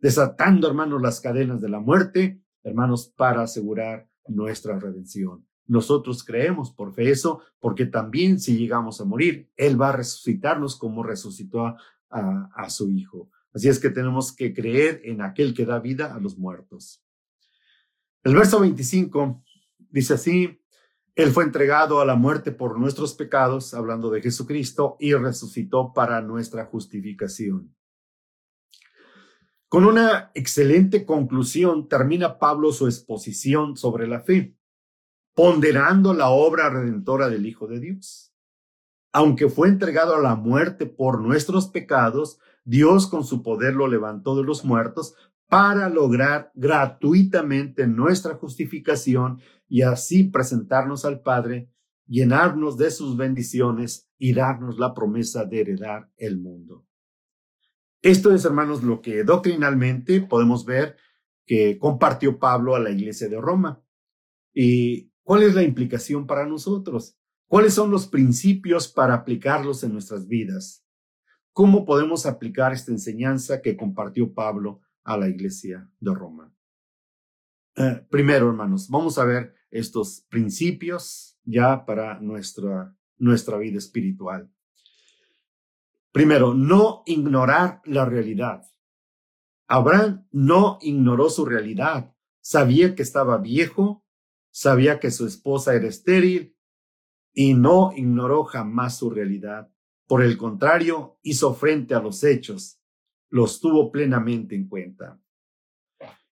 [0.00, 5.46] desatando, hermanos, las cadenas de la muerte, hermanos, para asegurar nuestra redención.
[5.66, 10.76] Nosotros creemos por fe eso, porque también si llegamos a morir, Él va a resucitarnos
[10.76, 11.76] como resucitó
[12.08, 13.30] a, su Hijo.
[13.52, 17.04] Así es que tenemos que creer en aquel que da vida a los muertos.
[18.24, 19.42] El verso 25
[19.90, 20.61] dice así,
[21.14, 26.22] Él fue entregado a la muerte por nuestros pecados, hablando de Jesucristo, y resucitó para
[26.22, 27.74] nuestra justificación.
[29.68, 34.56] Con una excelente conclusión termina Pablo su exposición sobre la fe,
[35.34, 38.34] ponderando la obra redentora del Hijo de Dios.
[39.12, 44.36] Aunque fue entregado a la muerte por nuestros pecados, Dios con su poder lo levantó
[44.36, 45.14] de los muertos
[45.52, 49.38] para lograr gratuitamente nuestra justificación
[49.68, 51.70] y así presentarnos al Padre,
[52.06, 56.86] llenarnos de sus bendiciones y darnos la promesa de heredar el mundo.
[58.00, 60.96] Esto es, hermanos, lo que doctrinalmente podemos ver
[61.44, 63.84] que compartió Pablo a la iglesia de Roma.
[64.54, 67.18] ¿Y cuál es la implicación para nosotros?
[67.46, 70.82] ¿Cuáles son los principios para aplicarlos en nuestras vidas?
[71.52, 76.54] ¿Cómo podemos aplicar esta enseñanza que compartió Pablo a la iglesia de Roma?
[77.76, 84.50] Eh, primero, hermanos, vamos a ver estos principios ya para nuestra, nuestra vida espiritual.
[86.12, 88.62] Primero, no ignorar la realidad.
[89.66, 92.14] Abraham no ignoró su realidad.
[92.40, 94.04] Sabía que estaba viejo,
[94.50, 96.54] sabía que su esposa era estéril
[97.32, 99.72] y no ignoró jamás su realidad.
[100.06, 102.81] Por el contrario, hizo frente a los hechos,
[103.32, 105.18] los tuvo plenamente en cuenta.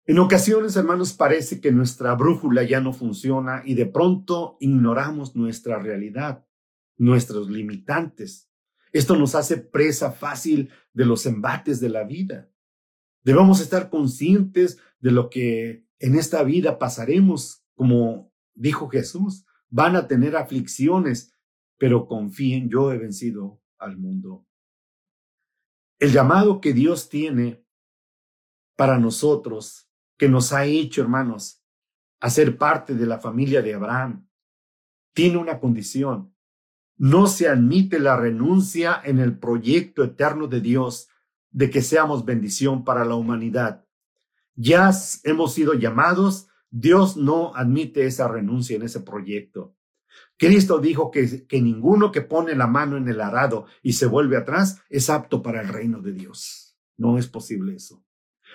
[0.04, 5.78] En ocasiones, hermanos, parece que nuestra brújula ya no funciona y de pronto ignoramos nuestra
[5.78, 6.46] realidad,
[6.98, 8.50] nuestros limitantes.
[8.92, 12.50] Esto nos hace presa fácil de los embates de la vida.
[13.24, 20.06] Debemos estar conscientes de lo que en esta vida pasaremos, como dijo Jesús, van a
[20.06, 21.34] tener aflicciones,
[21.78, 24.44] pero confíen, yo he vencido al mundo.
[26.00, 27.62] El llamado que Dios tiene
[28.74, 31.62] para nosotros, que nos ha hecho, hermanos,
[32.20, 34.26] a ser parte de la familia de Abraham,
[35.12, 36.34] tiene una condición.
[36.96, 41.10] No se admite la renuncia en el proyecto eterno de Dios
[41.50, 43.84] de que seamos bendición para la humanidad.
[44.54, 44.90] Ya
[45.24, 49.76] hemos sido llamados, Dios no admite esa renuncia en ese proyecto.
[50.40, 54.38] Cristo dijo que, que ninguno que pone la mano en el arado y se vuelve
[54.38, 56.78] atrás es apto para el reino de Dios.
[56.96, 58.02] No es posible eso.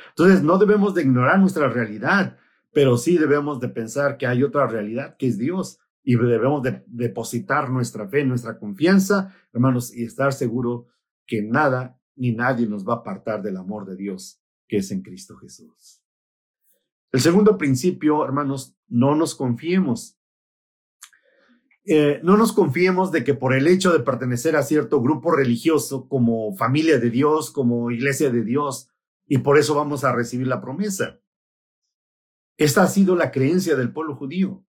[0.10, 2.40] Entonces, no debemos de ignorar nuestra realidad,
[2.74, 6.84] pero sí debemos de pensar que hay otra realidad que es Dios y debemos de
[6.88, 10.88] depositar nuestra fe, nuestra confianza, hermanos, y estar seguro
[11.28, 15.04] que nada ni nadie nos va a apartar del amor de Dios que es en
[15.04, 16.02] Cristo Jesús.
[17.12, 20.15] El segundo principio, hermanos, no nos confiemos
[21.88, 26.08] eh, no nos confiemos de que por el hecho de pertenecer a cierto grupo religioso,
[26.08, 28.90] como familia de Dios, como iglesia de Dios,
[29.28, 31.20] y por eso vamos a recibir la promesa.
[32.58, 34.66] Esta ha sido la creencia del pueblo judío,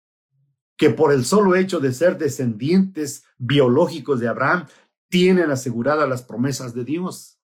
[0.77, 4.67] que por el solo hecho de ser descendientes biológicos de Abraham,
[5.09, 7.41] tienen aseguradas las promesas de Dios.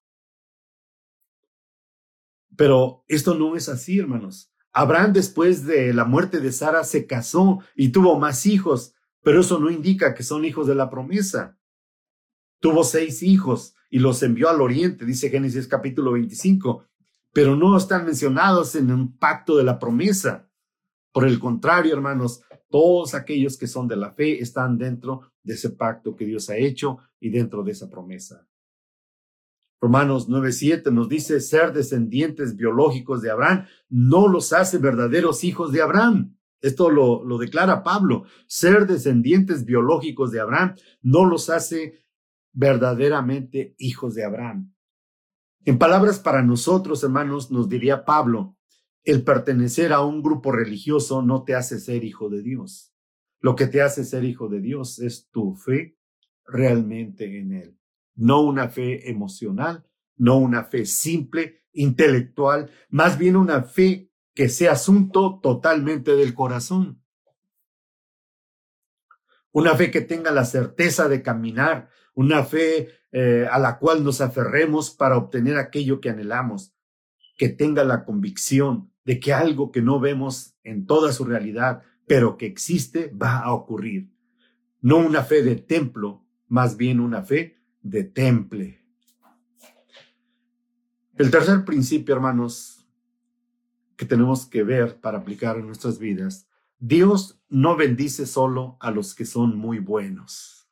[2.56, 4.52] Pero esto no es así, hermanos.
[4.72, 8.95] Abraham después de la muerte de Sara se casó y tuvo más hijos
[9.26, 11.58] pero eso no indica que son hijos de la promesa.
[12.60, 16.84] Tuvo seis hijos y los envió al oriente, dice Génesis capítulo 25,
[17.32, 20.48] pero no están mencionados en un pacto de la promesa.
[21.10, 25.70] Por el contrario, hermanos, todos aquellos que son de la fe están dentro de ese
[25.70, 28.46] pacto que Dios ha hecho y dentro de esa promesa.
[29.80, 35.82] Romanos 9:7 nos dice ser descendientes biológicos de Abraham no los hace verdaderos hijos de
[35.82, 36.35] Abraham.
[36.60, 38.24] Esto lo, lo declara Pablo.
[38.46, 42.04] Ser descendientes biológicos de Abraham no los hace
[42.52, 44.72] verdaderamente hijos de Abraham.
[45.64, 48.56] En palabras para nosotros, hermanos, nos diría Pablo,
[49.02, 52.92] el pertenecer a un grupo religioso no te hace ser hijo de Dios.
[53.40, 55.96] Lo que te hace ser hijo de Dios es tu fe
[56.44, 57.78] realmente en Él.
[58.14, 59.84] No una fe emocional,
[60.16, 67.02] no una fe simple, intelectual, más bien una fe que sea asunto totalmente del corazón.
[69.50, 74.20] Una fe que tenga la certeza de caminar, una fe eh, a la cual nos
[74.20, 76.74] aferremos para obtener aquello que anhelamos,
[77.38, 82.36] que tenga la convicción de que algo que no vemos en toda su realidad, pero
[82.36, 84.10] que existe, va a ocurrir.
[84.82, 88.84] No una fe de templo, más bien una fe de temple.
[91.16, 92.75] El tercer principio, hermanos,
[93.96, 96.48] que tenemos que ver para aplicar en nuestras vidas.
[96.78, 100.68] Dios no bendice solo a los que son muy buenos.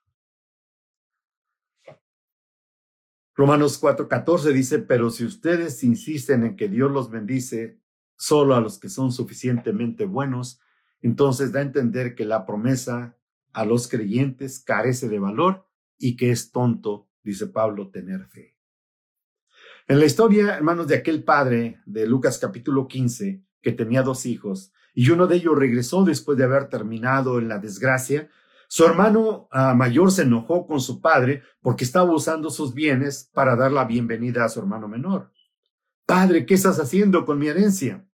[3.35, 7.81] Romanos 4:14 dice, pero si ustedes insisten en que Dios los bendice
[8.17, 10.61] solo a los que son suficientemente buenos,
[11.01, 13.19] entonces da a entender que la promesa
[13.53, 15.67] a los creyentes carece de valor
[15.99, 18.54] y que es tonto, dice Pablo, tener fe.
[19.87, 24.73] En la historia, hermanos, de aquel padre de Lucas capítulo 15, que tenía dos hijos,
[24.95, 28.31] y uno de ellos regresó después de haber terminado en la desgracia,
[28.67, 33.57] su hermano ah, mayor se enojó con su padre porque estaba usando sus bienes para
[33.57, 35.31] dar la bienvenida a su hermano menor.
[36.07, 38.09] Padre, ¿qué estás haciendo con mi herencia?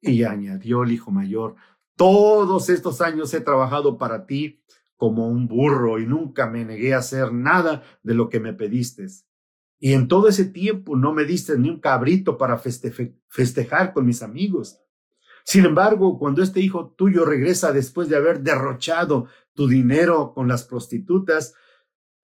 [0.00, 1.56] Y añadió el hijo mayor,
[1.94, 4.62] todos estos años he trabajado para ti
[4.96, 9.08] como un burro y nunca me negué a hacer nada de lo que me pediste.
[9.84, 14.22] Y en todo ese tiempo no me diste ni un cabrito para festejar con mis
[14.22, 14.78] amigos.
[15.42, 20.62] Sin embargo, cuando este hijo tuyo regresa después de haber derrochado tu dinero con las
[20.62, 21.54] prostitutas,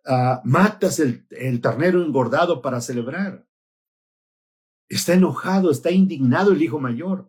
[0.06, 3.44] ah, matas el, el ternero engordado para celebrar.
[4.88, 7.28] Está enojado, está indignado el hijo mayor.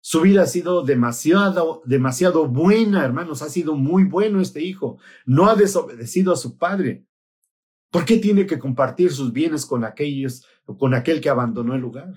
[0.00, 3.42] Su vida ha sido demasiado, demasiado buena, hermanos.
[3.42, 4.98] Ha sido muy bueno este hijo.
[5.24, 7.07] No ha desobedecido a su padre.
[7.90, 10.46] ¿Por qué tiene que compartir sus bienes con aquellos,
[10.78, 12.14] con aquel que abandonó el lugar?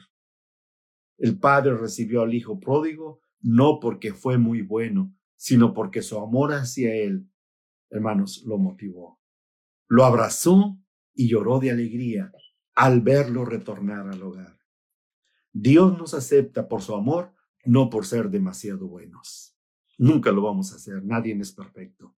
[1.17, 6.53] El padre recibió al hijo pródigo no porque fue muy bueno, sino porque su amor
[6.53, 7.27] hacia él,
[7.89, 9.19] hermanos, lo motivó.
[9.87, 10.77] Lo abrazó
[11.13, 12.31] y lloró de alegría
[12.75, 14.59] al verlo retornar al hogar.
[15.51, 17.33] Dios nos acepta por su amor,
[17.65, 19.57] no por ser demasiado buenos.
[19.97, 22.15] Nunca lo vamos a hacer, nadie es perfecto.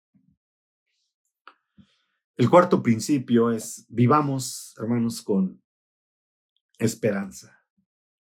[2.38, 5.62] El cuarto principio es vivamos, hermanos, con
[6.78, 7.62] esperanza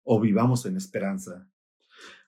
[0.03, 1.47] o vivamos en esperanza.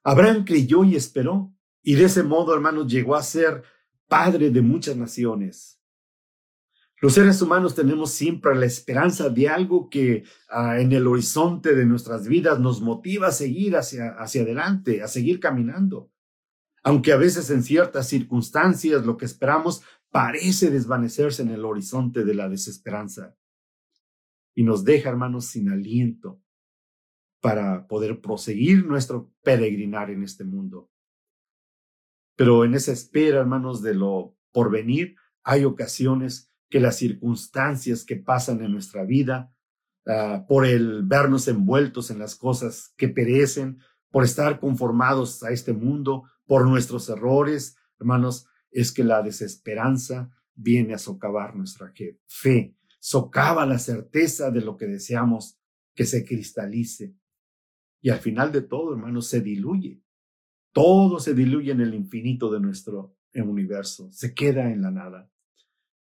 [0.04, 3.64] Abraham creyó y esperó, y de ese modo, hermanos, llegó a ser
[4.08, 5.80] padre de muchas naciones.
[7.02, 11.86] Los seres humanos tenemos siempre la esperanza de algo que ah, en el horizonte de
[11.86, 16.10] nuestras vidas nos motiva a seguir hacia, hacia adelante, a seguir caminando.
[16.82, 22.36] Aunque a veces en ciertas circunstancias lo que esperamos parece desvanecerse en el horizonte de
[22.36, 23.36] la desesperanza.
[24.53, 26.39] Y nos deja, hermanos, sin aliento
[27.41, 30.91] para poder proseguir nuestro peregrinar en este mundo.
[32.36, 38.64] Pero en esa espera, hermanos, de lo porvenir, hay ocasiones que las circunstancias que pasan
[38.64, 39.51] en nuestra vida,
[40.05, 43.80] ah, por el vernos envueltos en las cosas que perecen,
[44.11, 50.94] por estar conformados a este mundo, por nuestros errores, hermanos, es que la desesperanza viene
[50.94, 51.94] a socavar nuestra
[52.28, 55.60] fe, socava la certeza de lo que deseamos
[55.96, 57.16] que se cristalice.
[58.02, 60.02] Y al final de todo, hermanos, se diluye.
[60.72, 65.30] Todo se diluye en el infinito de nuestro universo, se queda en la nada.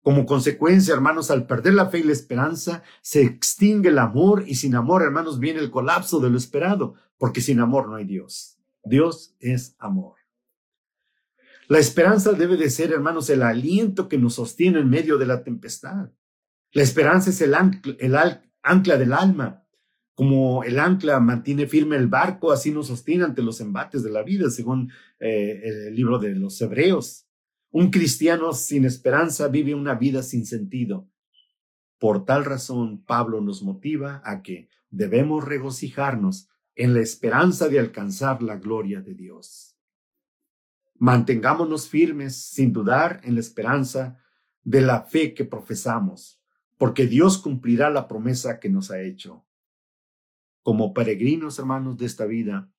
[0.01, 4.55] Como consecuencia, hermanos, al perder la fe y la esperanza, se extingue el amor y
[4.55, 8.59] sin amor, hermanos, viene el colapso de lo esperado, porque sin amor no hay Dios.
[8.83, 10.14] Dios es amor.
[11.67, 15.43] La esperanza debe de ser, hermanos, el aliento que nos sostiene en medio de la
[15.43, 16.11] tempestad.
[16.71, 18.15] La esperanza es el ancla, el
[18.61, 19.65] ancla del alma,
[20.15, 24.23] como el ancla mantiene firme el barco, así nos sostiene ante los embates de la
[24.23, 27.27] vida, según eh, el libro de los Hebreos.
[27.69, 31.09] Un cristiano sin esperanza vive una vida sin sentido.
[31.99, 38.41] Por tal razón, Pablo nos motiva a que debemos regocijarnos en la esperanza de alcanzar
[38.41, 39.74] la gloria de Dios.
[40.97, 44.19] Mantengámonos firmes sin dudar en la esperanza
[44.63, 46.41] de la fe que profesamos,
[46.77, 49.45] porque Dios cumplirá la promesa que nos ha hecho
[50.65, 52.71] como peregrinos, hermanos, de esta vida,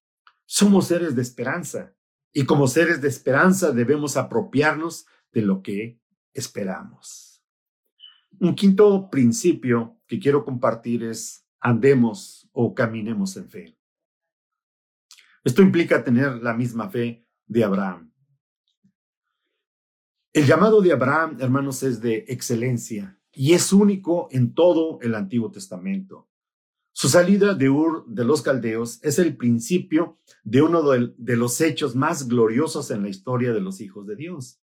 [0.45, 1.95] somos seres de esperanza.
[2.33, 6.01] Y como seres de esperanza debemos apropiarnos de lo que
[6.35, 7.45] esperamos.
[8.41, 13.79] Un quinto principio que quiero compartir es andemos o caminemos en fe.
[15.45, 18.13] Esto implica tener la misma fe de Abraham.
[20.33, 25.51] El llamado de Abraham, hermanos, es de excelencia y es único en todo el Antiguo
[25.51, 26.29] Testamento.
[26.93, 31.95] Su salida de Ur de los Caldeos es el principio de uno de los hechos
[31.95, 34.61] más gloriosos en la historia de los hijos de Dios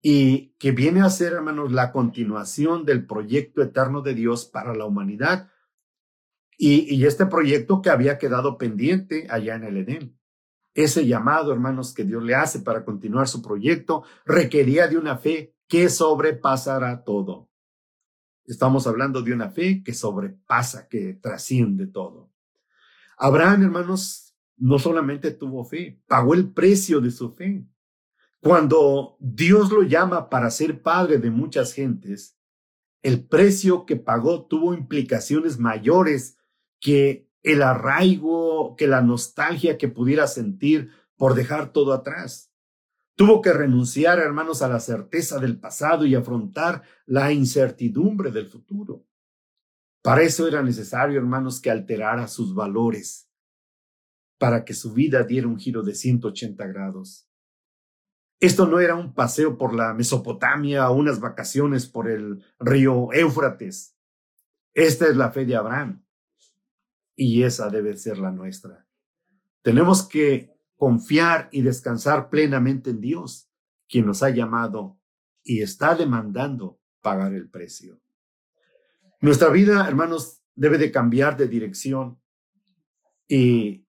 [0.00, 4.84] y que viene a ser, hermanos, la continuación del proyecto eterno de Dios para la
[4.84, 5.50] humanidad
[6.56, 10.15] y, este proyecto que había quedado pendiente allá en el Edén.
[10.76, 15.56] Ese llamado, hermanos, que Dios le hace para continuar su proyecto requería de una fe
[15.66, 17.48] que sobrepasará todo.
[18.44, 22.30] Estamos hablando de una fe que sobrepasa, que trasciende todo.
[23.16, 27.64] Abraham, hermanos, no solamente tuvo fe, pagó el precio de su fe.
[28.40, 32.36] Cuando Dios lo llama para ser padre de muchas gentes,
[33.02, 36.36] el precio que pagó tuvo implicaciones mayores
[36.80, 42.52] que el arraigo, que la nostalgia que pudiera sentir por dejar todo atrás.
[43.14, 49.06] Tuvo que renunciar, hermanos, a la certeza del pasado y afrontar la incertidumbre del futuro.
[50.02, 53.30] Para eso era necesario, hermanos, que alterara sus valores,
[54.38, 57.28] para que su vida diera un giro de 180 grados.
[58.38, 63.96] Esto no era un paseo por la Mesopotamia o unas vacaciones por el río Éufrates.
[64.74, 66.05] Esta es la fe de Abraham
[67.16, 68.86] y esa debe ser la nuestra.
[69.62, 73.50] Tenemos que confiar y descansar plenamente en Dios,
[73.88, 75.00] quien nos ha llamado
[75.42, 78.00] y está demandando pagar el precio.
[79.20, 82.20] Nuestra vida, hermanos, debe de cambiar de dirección
[83.26, 83.86] y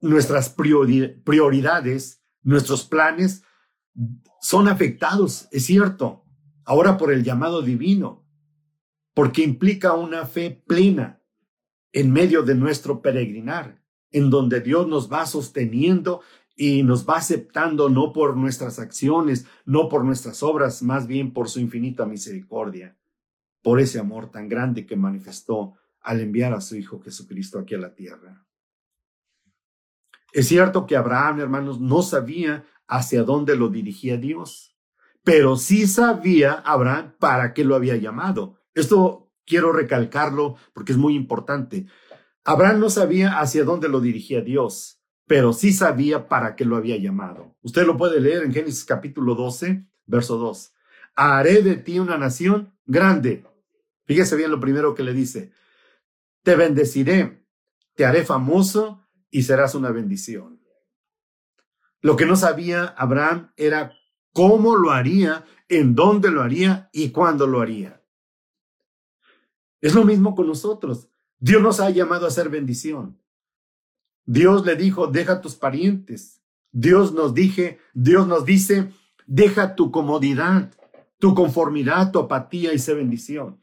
[0.00, 3.42] nuestras prioridades, nuestros planes
[4.40, 6.24] son afectados, es cierto,
[6.64, 8.26] ahora por el llamado divino,
[9.14, 11.19] porque implica una fe plena
[11.92, 16.22] en medio de nuestro peregrinar, en donde Dios nos va sosteniendo
[16.56, 21.48] y nos va aceptando no por nuestras acciones, no por nuestras obras, más bien por
[21.48, 22.96] su infinita misericordia,
[23.62, 27.78] por ese amor tan grande que manifestó al enviar a su Hijo Jesucristo aquí a
[27.78, 28.46] la tierra.
[30.32, 34.76] Es cierto que Abraham, hermanos, no sabía hacia dónde lo dirigía Dios,
[35.24, 38.60] pero sí sabía Abraham para qué lo había llamado.
[38.74, 39.19] Esto
[39.50, 41.86] quiero recalcarlo porque es muy importante.
[42.44, 46.96] Abraham no sabía hacia dónde lo dirigía Dios, pero sí sabía para qué lo había
[46.96, 47.56] llamado.
[47.62, 50.72] Usted lo puede leer en Génesis capítulo 12, verso 2.
[51.16, 53.44] Haré de ti una nación grande.
[54.04, 55.50] Fíjese bien lo primero que le dice.
[56.44, 57.44] Te bendeciré,
[57.94, 60.60] te haré famoso y serás una bendición.
[62.00, 63.92] Lo que no sabía Abraham era
[64.32, 67.99] cómo lo haría, en dónde lo haría y cuándo lo haría.
[69.80, 71.08] Es lo mismo con nosotros.
[71.38, 73.18] Dios nos ha llamado a ser bendición.
[74.26, 76.42] Dios le dijo, deja tus parientes.
[76.70, 78.92] Dios nos dije, Dios nos dice,
[79.26, 80.72] deja tu comodidad,
[81.18, 83.62] tu conformidad, tu apatía y sé bendición.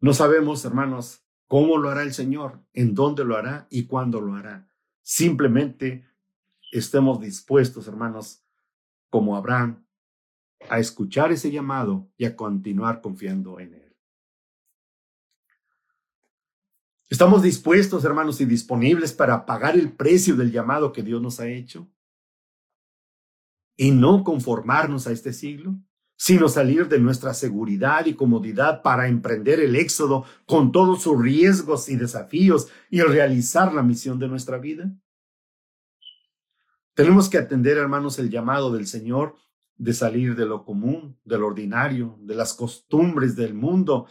[0.00, 4.34] No sabemos, hermanos, cómo lo hará el Señor, en dónde lo hará y cuándo lo
[4.34, 4.68] hará.
[5.02, 6.06] Simplemente
[6.72, 8.44] estemos dispuestos, hermanos,
[9.10, 9.83] como Abraham,
[10.68, 13.96] a escuchar ese llamado y a continuar confiando en Él.
[17.08, 21.46] ¿Estamos dispuestos, hermanos, y disponibles para pagar el precio del llamado que Dios nos ha
[21.46, 21.88] hecho?
[23.76, 25.76] Y no conformarnos a este siglo,
[26.16, 31.88] sino salir de nuestra seguridad y comodidad para emprender el éxodo con todos sus riesgos
[31.88, 34.92] y desafíos y realizar la misión de nuestra vida.
[36.94, 39.36] Tenemos que atender, hermanos, el llamado del Señor
[39.76, 44.06] de salir de lo común, de lo ordinario, de las costumbres del mundo.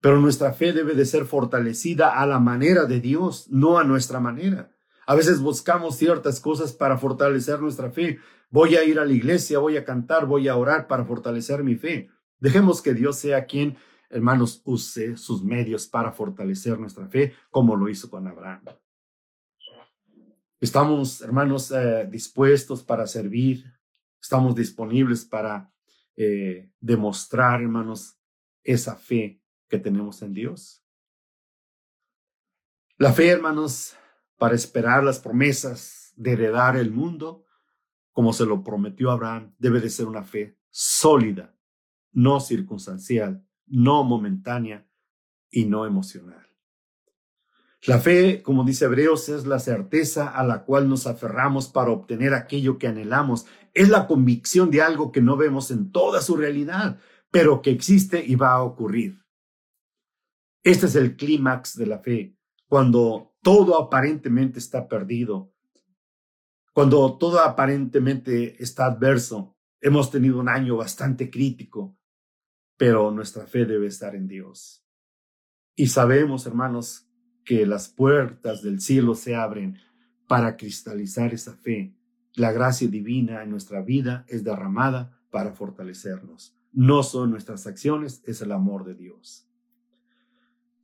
[0.00, 4.20] Pero nuestra fe debe de ser fortalecida a la manera de Dios, no a nuestra
[4.20, 4.70] manera.
[5.06, 8.18] A veces buscamos ciertas cosas para fortalecer nuestra fe.
[8.50, 11.74] Voy a ir a la iglesia, voy a cantar, voy a orar para fortalecer mi
[11.74, 12.08] fe.
[12.38, 13.76] Dejemos que Dios sea quien,
[14.08, 18.64] hermanos, use sus medios para fortalecer nuestra fe, como lo hizo con Abraham.
[20.60, 23.73] Estamos, hermanos, eh, dispuestos para servir,
[24.24, 25.70] estamos disponibles para
[26.16, 28.18] eh, demostrar, hermanos,
[28.62, 30.82] esa fe que tenemos en Dios.
[32.96, 33.94] La fe, hermanos,
[34.38, 37.44] para esperar las promesas de heredar el mundo,
[38.12, 41.54] como se lo prometió Abraham, debe de ser una fe sólida,
[42.10, 44.88] no circunstancial, no momentánea
[45.50, 46.43] y no emocional.
[47.86, 52.32] La fe, como dice Hebreos, es la certeza a la cual nos aferramos para obtener
[52.32, 53.44] aquello que anhelamos.
[53.74, 56.98] Es la convicción de algo que no vemos en toda su realidad,
[57.30, 59.22] pero que existe y va a ocurrir.
[60.62, 65.52] Este es el clímax de la fe, cuando todo aparentemente está perdido,
[66.72, 69.58] cuando todo aparentemente está adverso.
[69.82, 71.98] Hemos tenido un año bastante crítico,
[72.78, 74.86] pero nuestra fe debe estar en Dios.
[75.76, 77.03] Y sabemos, hermanos,
[77.44, 79.78] que las puertas del cielo se abren
[80.26, 81.94] para cristalizar esa fe.
[82.34, 86.56] La gracia divina en nuestra vida es derramada para fortalecernos.
[86.72, 89.48] No son nuestras acciones, es el amor de Dios.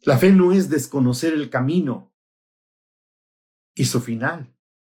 [0.02, 2.12] La fe no es desconocer el camino
[3.74, 4.54] y su final.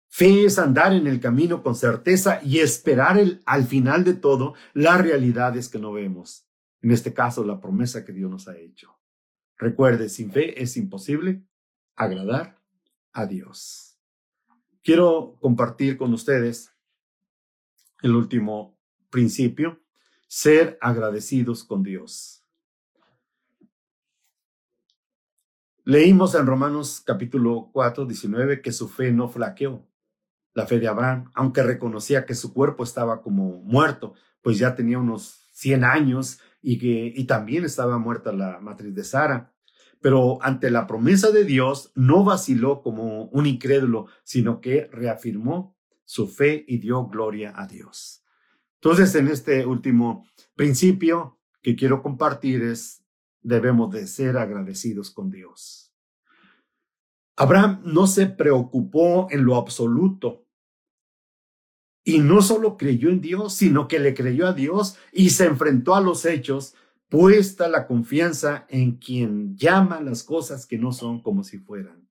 [0.09, 5.01] Fe es andar en el camino con certeza y esperar al final de todo las
[5.01, 6.47] realidades que no vemos.
[6.81, 8.97] En este caso, la promesa que Dios nos ha hecho.
[9.57, 11.45] Recuerde, sin fe es imposible
[11.97, 12.61] agradar
[13.13, 13.99] a Dios.
[14.83, 16.73] Quiero compartir con ustedes
[18.03, 18.79] el último
[19.11, 19.81] principio,
[20.27, 22.45] ser agradecidos con Dios.
[25.87, 29.87] Leímos en Romanos capítulo 4, 19 que su fe no flaqueó.
[30.53, 34.99] La fe de Abraham, aunque reconocía que su cuerpo estaba como muerto, pues ya tenía
[34.99, 39.54] unos 100 años y que y también estaba muerta la matriz de Sara.
[40.05, 46.29] Pero ante la promesa de Dios no vaciló como un incrédulo, sino que reafirmó su
[46.29, 48.23] fe y dio gloria a Dios.
[48.75, 53.03] Entonces, en este último principio que quiero compartir es,
[53.41, 55.95] debemos de ser agradecidos con Dios.
[57.37, 60.47] Abraham no se preocupó en lo absoluto
[62.05, 65.95] y no solo creyó en Dios, sino que le creyó a Dios y se enfrentó
[65.95, 66.75] a los hechos,
[67.09, 72.09] puesta la confianza en quien llama las cosas que no son como si fueran.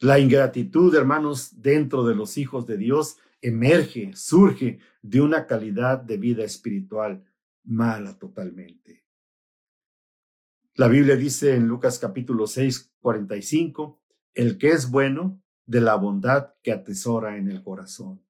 [0.00, 6.16] La ingratitud, hermanos, dentro de los hijos de Dios emerge, surge de una calidad de
[6.16, 7.24] vida espiritual
[7.64, 9.04] mala totalmente.
[10.74, 14.00] La Biblia dice en Lucas capítulo 6, 45,
[14.34, 18.22] el que es bueno de la bondad que atesora en el corazón.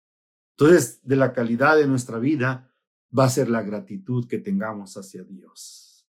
[0.56, 2.67] Entonces, de la calidad de nuestra vida
[3.16, 6.06] va a ser la gratitud que tengamos hacia Dios.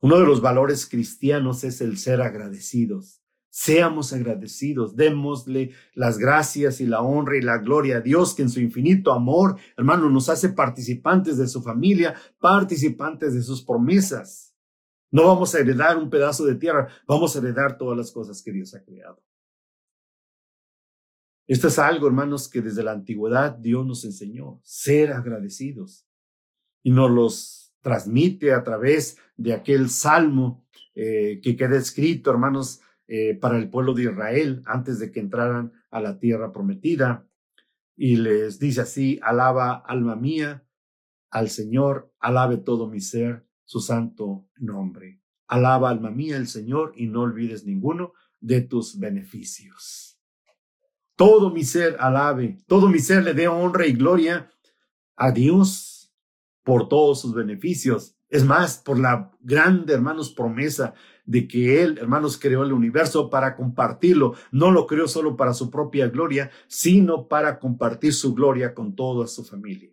[0.00, 3.22] Uno de los valores cristianos es el ser agradecidos.
[3.48, 8.50] Seamos agradecidos, démosle las gracias y la honra y la gloria a Dios que en
[8.50, 14.54] su infinito amor, hermano, nos hace participantes de su familia, participantes de sus promesas.
[15.12, 18.50] No vamos a heredar un pedazo de tierra, vamos a heredar todas las cosas que
[18.50, 19.22] Dios ha creado.
[21.46, 26.08] Esto es algo, hermanos, que desde la antigüedad Dios nos enseñó, ser agradecidos.
[26.82, 33.34] Y nos los transmite a través de aquel salmo eh, que queda escrito, hermanos, eh,
[33.34, 37.28] para el pueblo de Israel antes de que entraran a la tierra prometida.
[37.96, 40.66] Y les dice así, alaba alma mía
[41.30, 45.20] al Señor, alabe todo mi ser, su santo nombre.
[45.46, 50.13] Alaba alma mía el Señor y no olvides ninguno de tus beneficios.
[51.16, 54.50] Todo mi ser alabe, todo mi ser le dé honra y gloria
[55.16, 56.12] a Dios
[56.64, 58.16] por todos sus beneficios.
[58.28, 60.94] Es más, por la grande, hermanos, promesa
[61.24, 64.34] de que Él, hermanos, creó el universo para compartirlo.
[64.50, 69.28] No lo creó solo para su propia gloria, sino para compartir su gloria con toda
[69.28, 69.90] su familia.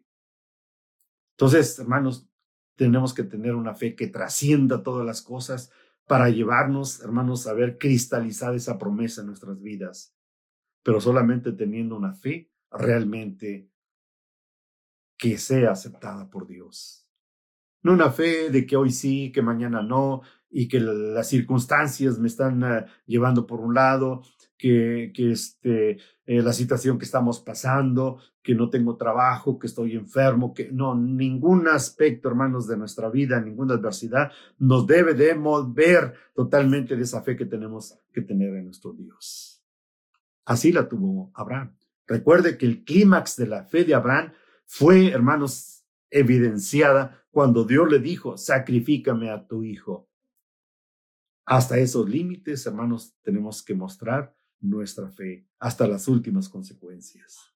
[1.38, 2.28] Entonces, hermanos,
[2.76, 5.72] tenemos que tener una fe que trascienda todas las cosas
[6.08, 10.16] para llevarnos, hermanos, a ver cristalizada esa promesa en nuestras vidas.
[10.84, 13.70] Pero solamente teniendo una fe realmente
[15.18, 17.08] que sea aceptada por Dios.
[17.84, 22.28] No una fe de que hoy sí, que mañana no, y que las circunstancias me
[22.28, 24.22] están ah, llevando por un lado,
[24.58, 29.96] que, que este, eh, la situación que estamos pasando, que no tengo trabajo, que estoy
[29.96, 36.14] enfermo, que no, ningún aspecto, hermanos, de nuestra vida, ninguna adversidad nos debe de mover
[36.36, 39.51] totalmente de esa fe que tenemos que tener en nuestro Dios.
[40.46, 41.78] Así la tuvo Abraham.
[42.08, 44.34] Recuerde que el clímax de la fe de Abraham
[44.66, 50.10] fue, hermanos, evidenciada cuando Dios le dijo, sacrifícame a tu hijo.
[51.46, 57.52] Hasta esos límites, hermanos, tenemos que mostrar nuestra fe, hasta las últimas consecuencias.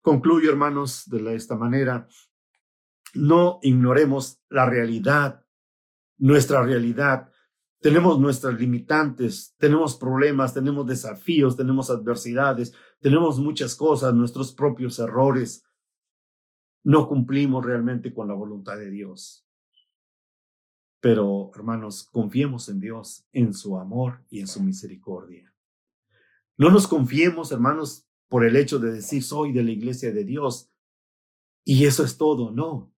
[0.00, 2.08] Concluyo, hermanos, de esta manera,
[3.14, 5.44] no ignoremos la realidad,
[6.16, 7.30] nuestra realidad.
[7.80, 15.64] Tenemos nuestras limitantes, tenemos problemas, tenemos desafíos, tenemos adversidades, tenemos muchas cosas, nuestros propios errores.
[16.84, 19.46] No cumplimos realmente con la voluntad de Dios.
[21.00, 25.50] Pero, hermanos, confiemos en Dios, en su amor y en su misericordia.
[26.58, 30.70] No nos confiemos, hermanos, por el hecho de decir soy de la iglesia de Dios
[31.64, 32.50] y eso es todo.
[32.50, 32.92] No.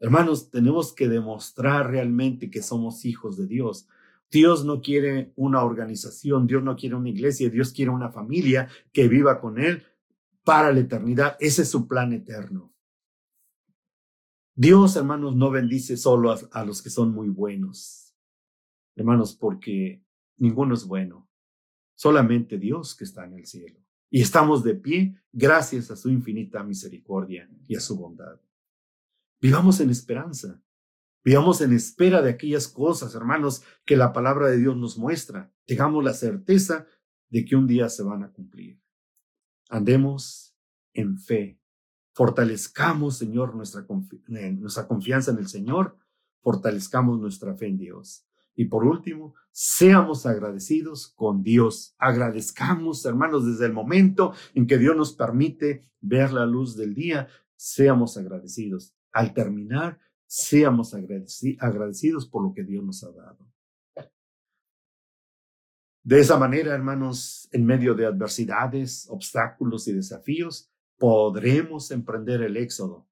[0.00, 3.86] Hermanos, tenemos que demostrar realmente que somos hijos de Dios.
[4.32, 9.06] Dios no quiere una organización, Dios no quiere una iglesia, Dios quiere una familia que
[9.06, 9.84] viva con Él
[10.42, 11.36] para la eternidad.
[11.38, 12.74] Ese es su plan eterno.
[14.54, 18.14] Dios, hermanos, no bendice solo a, los que son muy buenos,
[18.96, 20.02] hermanos, porque
[20.38, 21.28] ninguno es bueno,
[21.94, 23.80] solamente Dios que está en el cielo.
[24.10, 28.40] Y estamos de pie gracias a su infinita misericordia y a su bondad.
[29.42, 30.62] Vivamos en esperanza,
[31.24, 35.52] vivamos en espera de aquellas cosas, hermanos, que la palabra de Dios nos muestra.
[35.66, 36.86] Tengamos la certeza
[37.30, 38.80] de que un día se van a cumplir.
[39.68, 40.54] Andemos
[40.92, 41.62] en fe
[42.14, 43.86] Fortalezcamos, Señor, nuestra,
[44.28, 45.96] eh, nuestra confianza en el Señor,
[46.42, 48.26] fortalezcamos nuestra fe en Dios.
[48.54, 51.94] Y por último, seamos agradecidos con Dios.
[51.98, 57.28] Agradezcamos, hermanos, desde el momento en que Dios nos permite ver la luz del día,
[57.56, 58.94] seamos agradecidos.
[59.10, 59.98] Al terminar,
[60.34, 63.46] seamos agradecidos por lo que Dios nos ha dado.
[66.02, 73.10] De esa manera, hermanos, en medio de adversidades, obstáculos y desafíos, podremos emprender el éxodo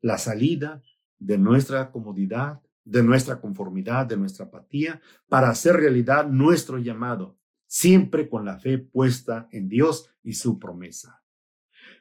[0.00, 0.82] la salida
[1.20, 8.28] de nuestra comodidad, de nuestra conformidad, de nuestra apatía, para hacer realidad nuestro llamado, siempre
[8.28, 11.22] con la fe puesta en Dios y su promesa.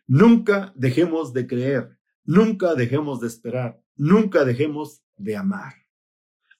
[0.07, 5.73] Nunca dejemos de creer, nunca dejemos de esperar, nunca dejemos de amar.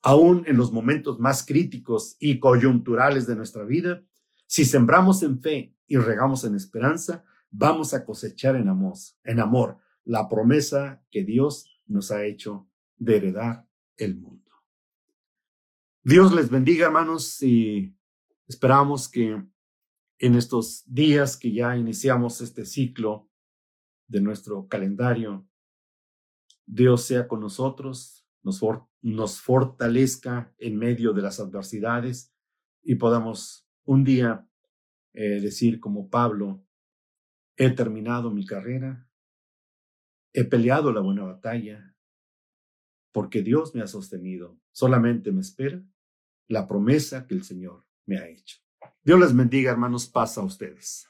[0.02, 4.04] Aún en los momentos más críticos y coyunturales de nuestra vida,
[4.46, 9.80] si sembramos en fe y regamos en esperanza, vamos a cosechar en amor, en amor
[10.04, 12.68] la promesa que Dios nos ha hecho
[12.98, 13.68] de heredar
[13.98, 14.52] el mundo.
[16.04, 17.96] Dios les bendiga, hermanos, y
[18.48, 19.44] esperamos que
[20.20, 23.30] en estos días que ya iniciamos este ciclo
[24.08, 25.48] de nuestro calendario,
[26.66, 32.34] Dios sea con nosotros, nos, fortalezca en medio de las adversidades
[32.84, 34.48] y podamos un día
[35.14, 36.64] eh, decir como Pablo,
[37.58, 39.08] he terminado mi carrera,
[40.34, 41.96] he peleado la buena batalla,
[43.12, 44.60] porque Dios me ha sostenido.
[44.72, 45.82] Solamente me espera
[46.48, 48.60] la promesa que el Señor me ha hecho.
[49.04, 51.10] Dios les bendiga, hermanos, pasa a ustedes.